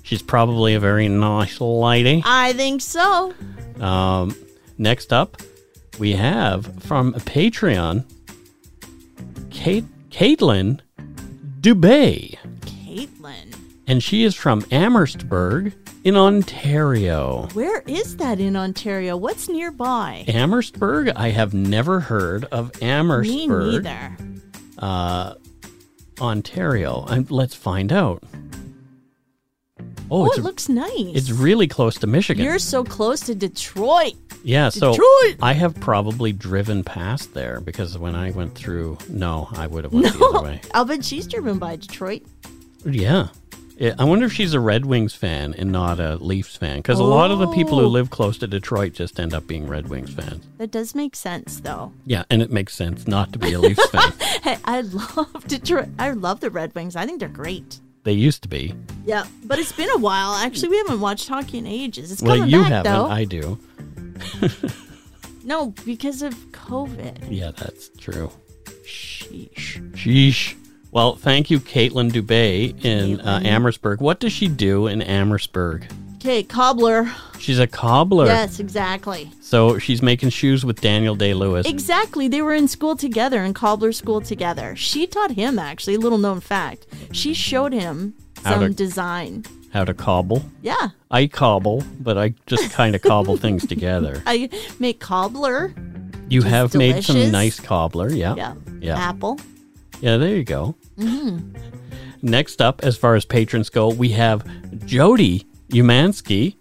[0.03, 2.21] She's probably a very nice lady.
[2.25, 3.33] I think so.
[3.79, 4.35] Um,
[4.77, 5.37] next up,
[5.97, 8.03] we have from Patreon,
[9.49, 10.79] Kate Caitlin
[11.61, 13.55] Dubay, Caitlin.
[13.87, 15.73] and she is from Amherstburg
[16.03, 17.47] in Ontario.
[17.53, 19.17] Where is that in Ontario?
[19.17, 20.23] What's nearby?
[20.27, 23.83] Amherstburg, I have never heard of Me Amherstburg.
[23.83, 24.17] neither.
[24.77, 25.33] uh,
[26.21, 27.05] Ontario.
[27.09, 28.23] And let's find out.
[30.11, 30.89] Oh, Oh, it looks nice.
[31.15, 32.43] it's really close to Michigan.
[32.43, 34.13] You're so close to Detroit.
[34.43, 35.37] yeah, so Detroit!
[35.41, 39.93] I have probably driven past there because when I went through, no, I would have
[39.93, 40.61] went the other way.
[40.73, 42.23] I'll bet she's driven by Detroit.
[42.85, 43.27] Yeah.
[43.77, 46.99] Yeah, I wonder if she's a Red Wings fan and not a Leafs fan because
[46.99, 47.89] a lot of the people who Oh.
[47.89, 50.45] live close to Detroit just end up being Red Wings fans.
[50.57, 51.93] That does make sense, though.
[52.05, 54.11] Yeah, and it makes sense not to be a Leafs fan.
[54.43, 55.87] Hey, I love Detroit.
[55.97, 56.97] I love the Red Wings.
[56.97, 57.79] I think they're great.
[58.03, 58.73] They used to be.
[59.05, 60.33] Yeah, but it's been a while.
[60.33, 62.11] Actually, we haven't watched hockey in ages.
[62.11, 62.93] It's well, coming you back, haven't.
[62.93, 63.05] though.
[63.07, 63.59] I do.
[65.43, 67.27] No, because of COVID.
[67.29, 68.31] Yeah, that's true.
[68.83, 69.91] Sheesh.
[69.93, 70.55] Sheesh.
[70.91, 74.01] Well, thank you, Caitlin Dubay in uh, Amherstburg.
[74.01, 75.87] What does she do in Amherstburg?
[76.15, 77.11] Okay, cobbler.
[77.39, 78.25] She's a cobbler.
[78.25, 79.31] Yes, exactly.
[79.41, 81.65] So she's making shoes with Daniel Day Lewis.
[81.65, 82.27] Exactly.
[82.27, 84.75] They were in school together, in cobbler school together.
[84.75, 86.85] She taught him, actually, a little known fact.
[87.11, 88.13] She showed him
[88.43, 89.45] How some to- design.
[89.71, 90.43] How to cobble.
[90.63, 90.89] Yeah.
[91.11, 94.21] I cobble, but I just kind of cobble things together.
[94.25, 95.73] I make cobbler.
[96.27, 98.09] You have made some nice cobbler.
[98.11, 98.35] Yeah.
[98.35, 98.53] Yeah.
[98.81, 98.97] Yeah.
[98.97, 99.39] Apple.
[100.01, 100.75] Yeah, there you go.
[100.97, 101.55] Mm-hmm.
[102.21, 104.43] Next up, as far as patrons go, we have
[104.85, 106.55] Jody Umansky.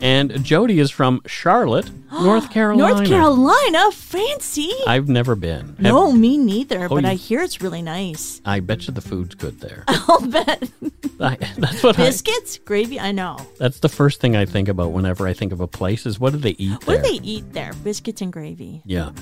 [0.00, 2.94] And Jody is from Charlotte, North Carolina.
[2.96, 3.90] North Carolina.
[3.92, 4.70] Fancy.
[4.86, 5.68] I've never been.
[5.68, 8.40] Have- no, me neither, oh, but you- I hear it's really nice.
[8.44, 9.84] I bet you the food's good there.
[9.88, 10.70] I'll bet.
[11.18, 13.38] I, that's what I, Biscuits, gravy, I know.
[13.58, 16.32] That's the first thing I think about whenever I think of a place is what
[16.32, 17.02] do they eat What there?
[17.02, 17.72] do they eat there?
[17.84, 18.82] Biscuits and gravy.
[18.84, 19.12] Yeah.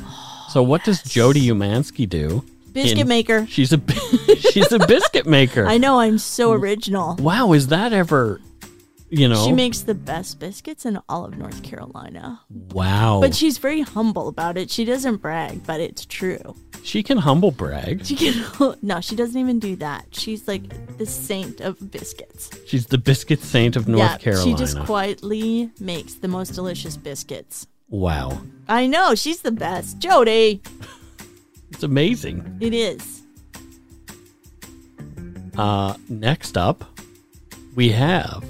[0.51, 2.45] So what does Jody Umansky do?
[2.73, 3.47] Biscuit in- maker.
[3.47, 3.81] She's a
[4.51, 5.67] she's a biscuit maker.
[5.67, 7.15] I know, I'm so original.
[7.17, 8.41] Wow, is that ever
[9.19, 9.45] you know?
[9.47, 12.41] She makes the best biscuits in all of North Carolina.
[12.73, 13.21] wow.
[13.21, 14.71] But she's very humble about it.
[14.71, 16.55] She doesn't brag, but it's true.
[16.83, 18.05] she can humble brag.
[18.05, 20.07] She can No, she doesn't even do that.
[20.13, 22.51] She's like the saint of biscuits.
[22.67, 24.45] She's the biscuit saint of North yeah, Carolina.
[24.51, 27.67] she just quietly makes the most delicious biscuits.
[27.89, 28.41] wow.
[28.69, 29.99] I know, she's the best.
[29.99, 30.63] Jody,
[31.71, 32.57] It's amazing.
[32.61, 33.23] it is.
[35.57, 36.85] Uh next up,
[37.77, 38.43] we have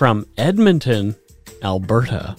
[0.00, 1.14] from Edmonton,
[1.62, 2.34] Alberta.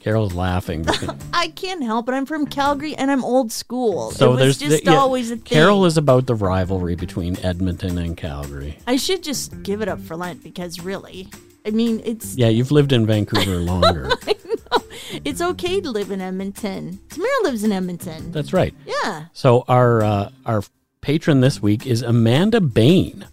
[0.00, 0.82] Carol's laughing.
[0.82, 2.12] because- I can't help it.
[2.14, 4.10] I'm from Calgary and I'm old school.
[4.10, 5.44] So it was there's just the- yeah, always a thing.
[5.44, 8.76] Carol is about the rivalry between Edmonton and Calgary.
[8.88, 11.28] I should just give it up for Lent because really,
[11.64, 14.10] I mean, it's Yeah, you've lived in Vancouver longer.
[15.24, 16.98] it's okay to live in Edmonton.
[17.10, 18.32] Tamara lives in Edmonton.
[18.32, 18.74] That's right.
[18.84, 19.26] yeah.
[19.32, 20.64] So our uh, our
[21.02, 23.28] patron this week is Amanda Bain.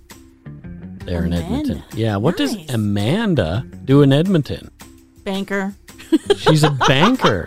[1.05, 1.83] There in Edmonton.
[1.93, 2.17] Yeah.
[2.17, 2.55] What Nice.
[2.55, 4.69] does Amanda do in Edmonton?
[5.23, 5.73] Banker.
[6.37, 7.45] She's a banker.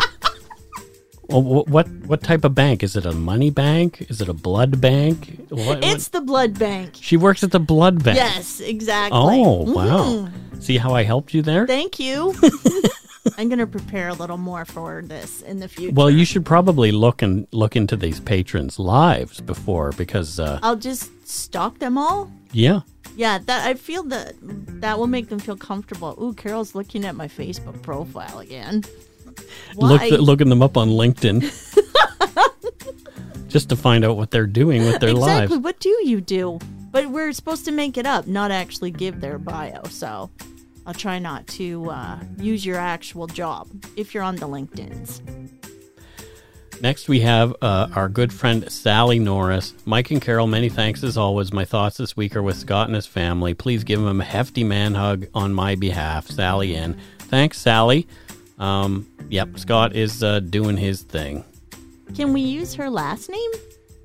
[1.29, 3.07] Well, what what type of bank is it?
[3.07, 4.07] A money bank?
[4.11, 5.47] Is it a blood bank?
[5.49, 6.91] What, what- It's the blood bank.
[7.01, 8.17] She works at the blood bank.
[8.19, 9.19] Yes, exactly.
[9.19, 10.29] Oh wow!
[10.53, 10.63] Mhm.
[10.63, 11.67] See how I helped you there?
[11.67, 12.35] Thank you.
[13.39, 15.95] I'm gonna prepare a little more for this in the future.
[15.95, 20.77] Well, you should probably look and look into these patrons' lives before because uh, I'll
[20.77, 22.31] just stalk them all.
[22.55, 22.81] Yeah,
[23.17, 24.35] Yeah, that I feel that
[24.81, 26.17] that will make them feel comfortable.
[26.21, 28.83] Ooh, Carol's looking at my Facebook profile again.
[29.77, 30.09] look Why?
[30.11, 31.43] looking them up on LinkedIn
[33.49, 35.57] just to find out what they're doing with their exactly.
[35.57, 35.65] lives.
[35.65, 36.59] What do you do?
[36.91, 39.83] But we're supposed to make it up, not actually give their bio.
[39.91, 40.31] So
[40.87, 45.21] I'll try not to uh, use your actual job if you're on the LinkedIn's.
[46.85, 49.72] Next, we have uh, our good friend Sally Norris.
[49.87, 51.51] Mike and Carol, many thanks as always.
[51.51, 53.55] My thoughts this week are with Scott and his family.
[53.55, 56.26] Please give him a hefty man hug on my behalf.
[56.28, 56.95] Sally in.
[57.20, 58.07] Thanks, Sally.
[58.59, 61.43] Um, yep, Scott is uh, doing his thing.
[62.14, 63.51] Can we use her last name?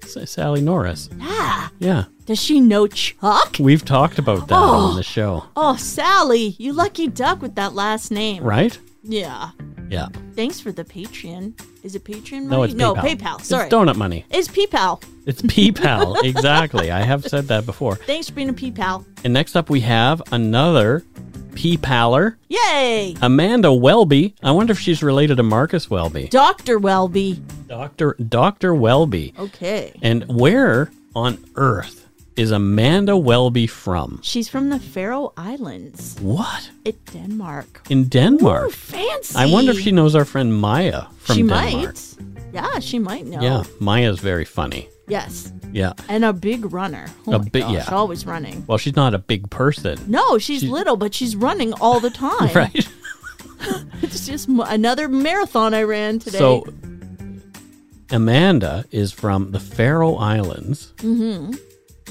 [0.04, 1.10] S- Sally Norris.
[1.20, 3.58] Ah, Yeah, does she know Chuck?
[3.60, 8.10] we've talked about that on the show, Oh, Sally, you lucky duck with that last
[8.10, 8.42] name.
[8.42, 8.80] right?
[9.04, 9.50] Yeah.
[9.90, 10.08] Yeah.
[10.34, 11.60] Thanks for the Patreon.
[11.82, 12.44] Is it Patreon?
[12.44, 12.72] No, money?
[12.72, 13.18] it's no PayPal.
[13.18, 13.42] PayPal.
[13.42, 14.26] Sorry, It's donut money.
[14.30, 15.02] It's PayPal.
[15.26, 16.22] It's PayPal.
[16.24, 16.92] exactly.
[16.92, 17.96] I have said that before.
[17.96, 19.06] Thanks for being a PayPal.
[19.24, 21.06] And next up, we have another
[21.52, 24.36] PayPaler, Yay, Amanda Welby.
[24.44, 26.28] I wonder if she's related to Marcus Welby.
[26.28, 27.42] Doctor Welby.
[27.68, 29.34] Doctor Doctor Welby.
[29.38, 29.94] Okay.
[30.02, 32.08] And where on earth
[32.40, 34.20] is Amanda Welby from?
[34.24, 36.70] She's from the Faroe Islands, What?
[36.86, 37.82] in Denmark.
[37.90, 38.68] In Denmark.
[38.68, 39.36] Ooh, fancy.
[39.36, 41.74] I wonder if she knows our friend Maya from she Denmark.
[41.74, 42.16] might.
[42.54, 43.42] Yeah, she might know.
[43.42, 44.88] Yeah, Maya's very funny.
[45.08, 45.94] Yes, Yeah.
[46.08, 47.08] and a big runner.
[47.28, 47.90] Oh A big- gosh, yeah.
[47.96, 48.64] always running.
[48.68, 50.00] Well, she's not a big person.
[50.08, 52.54] No, she's, little, but she's running all the time.
[52.56, 52.88] Right.
[54.02, 56.38] It's just another marathon I ran today.
[56.38, 56.64] So
[58.10, 61.52] Amanda is from the Faroe Islands mm-hmm.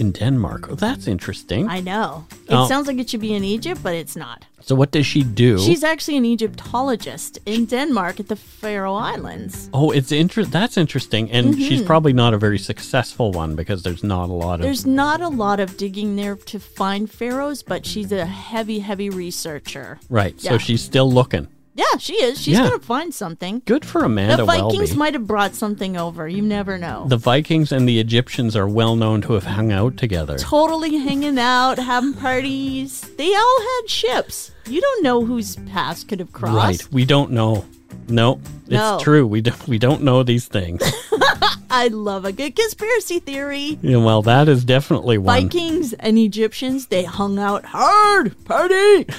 [0.00, 0.68] In Denmark.
[0.70, 1.64] Oh, that's interesting.
[1.66, 1.76] Mm-hmm.
[1.76, 2.24] I know.
[2.48, 2.66] It Oh.
[2.68, 4.44] sounds like it should be in Egypt, but it's not.
[4.68, 5.58] so what does she do?
[5.58, 9.70] She's actually an Egyptologist in Denmark at the Faroe Islands.
[9.72, 14.04] oh, it's inter- that's interesting and she's probably not a very successful one because there's
[14.04, 14.62] not a lot of Mm-hmm.
[14.66, 19.10] There's not a lot of digging there to find pharaohs, but she's a heavy, heavy
[19.10, 19.98] researcher.
[20.10, 20.40] Right.
[20.40, 21.46] So she's still looking.
[21.78, 22.40] Yeah, she is.
[22.40, 22.66] She's Yeah.
[22.68, 23.62] going to find something.
[23.64, 24.96] Good for Amanda the Vikings Welby.
[24.96, 26.26] might have brought something over.
[26.28, 27.04] You never know.
[27.08, 30.36] the Vikings and the Egyptians are well known to have hung out together.
[30.38, 33.02] totally hanging out, having parties.
[33.16, 34.50] They all had ships.
[34.66, 36.56] You don't know whose paths could have crossed.
[36.82, 36.92] Right.
[36.92, 37.64] We don't know.
[38.08, 38.98] No, it's No.
[39.00, 39.24] true.
[39.26, 40.82] We don't we don't know these things.
[41.70, 43.78] I love a good conspiracy theory.
[43.82, 45.42] yeah, well, that is definitely one.
[45.42, 48.34] Vikings and Egyptians, they hung out hard.
[48.46, 49.06] Party.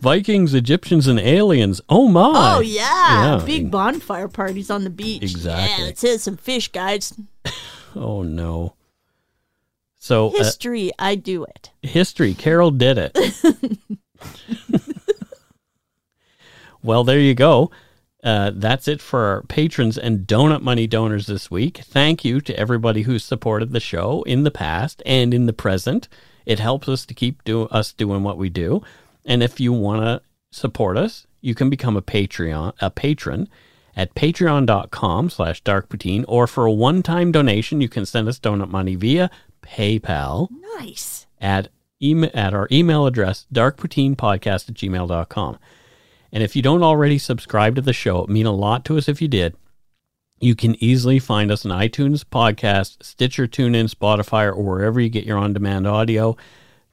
[0.00, 1.80] Vikings, Egyptians, and aliens.
[1.88, 2.56] Oh my!
[2.56, 3.38] Oh, yeah.
[3.38, 3.44] Yeah.
[3.44, 5.22] Big bonfire parties on the beach.
[5.22, 5.78] Exactly.
[5.78, 7.12] Yeah, let's hit some fish, guys.
[7.98, 8.74] Oh no.
[9.98, 11.70] So uh, History, I do it.
[11.80, 12.34] history.
[12.34, 13.16] Carol did it.
[16.82, 17.70] well, there you go.
[18.22, 21.78] Uh, that's it for our patrons and donut money donors this week.
[21.78, 26.08] Thank you to everybody who's supported the show in the past and in the present.
[26.44, 28.82] It helps us to keep do- us doing what we do.
[29.26, 33.48] And if you want to support us, you can become a Patreon a patron
[33.94, 38.94] at patreon.com slash darkpoutine or for a one-time donation you can send us donut money
[38.94, 39.30] via
[39.62, 40.48] PayPal
[40.78, 41.26] Nice.
[41.40, 41.68] at,
[42.02, 45.58] email, at our email address, darkpoutinepodcast at gmail.com.
[46.32, 49.08] And if you don't already subscribe to the show, it mean a lot to us
[49.08, 49.56] if you did.
[50.38, 55.24] You can easily find us on iTunes, Podcast, Stitcher, TuneIn, Spotify, or wherever you get
[55.24, 56.36] your on-demand audio.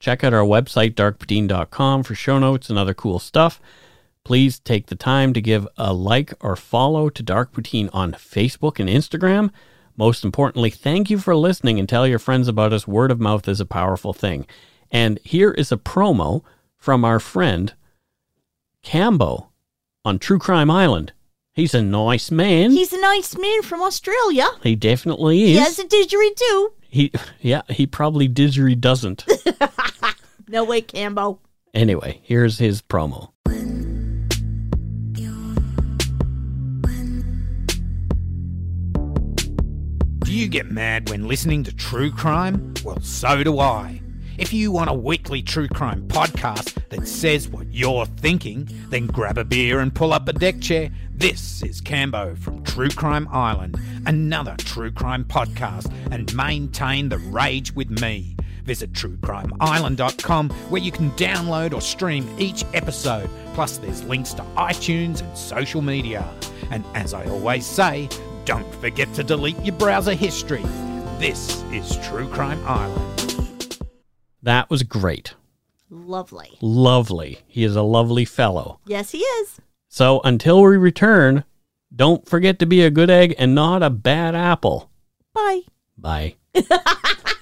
[0.04, 3.62] Check out our website, darkpoutine.com, for show notes and other cool stuff.
[4.26, 8.82] Please take the time to give a like or follow to Dark Poutine on Facebook
[8.82, 9.50] and Instagram.
[9.96, 12.86] Most importantly, thank you for listening and tell your friends about us.
[12.86, 14.46] Word of mouth is a powerful thing.
[14.92, 16.44] And here is a promo
[16.76, 17.74] from our friend
[18.84, 19.48] Cambo
[20.04, 21.14] on True Crime Island.
[21.54, 22.72] He's a nice man.
[22.72, 24.48] He's a nice man from Australia.
[24.64, 25.60] he definitely He is.
[25.64, 26.72] has a didgeridoo.
[26.90, 29.26] He, yeah, he probably didgeridoo doesn't.
[30.48, 31.40] No way, Cambo.
[31.74, 33.30] anyway, here's his promo.
[40.20, 42.74] Do you get mad when listening to true crime?
[42.84, 44.02] Well, so do I.
[44.38, 49.38] If you want a weekly true crime podcast that says what you're thinking, then grab
[49.38, 50.90] a beer and pull up a deck chair.
[51.12, 57.74] This is Cambo from True Crime Island, another true crime podcast, and maintain the rage
[57.74, 58.36] with me.
[58.64, 63.30] Visit truecrimeisland.com where you can download or stream each episode.
[63.54, 66.28] Plus, there's links to iTunes and social media.
[66.72, 68.10] And as I always say,
[68.46, 70.64] don't forget to delete your browser history.
[71.20, 73.80] This is True Crime Island.
[74.42, 75.36] That was great.
[75.90, 76.58] Lovely.
[76.60, 77.40] Lovely.
[77.48, 78.80] He is a lovely fellow.
[78.86, 79.62] Yes, he is.
[79.88, 81.44] So until we return,
[81.96, 84.90] don't forget to be a good egg and not a bad apple.
[85.34, 85.62] Bye.
[85.98, 86.36] Bye.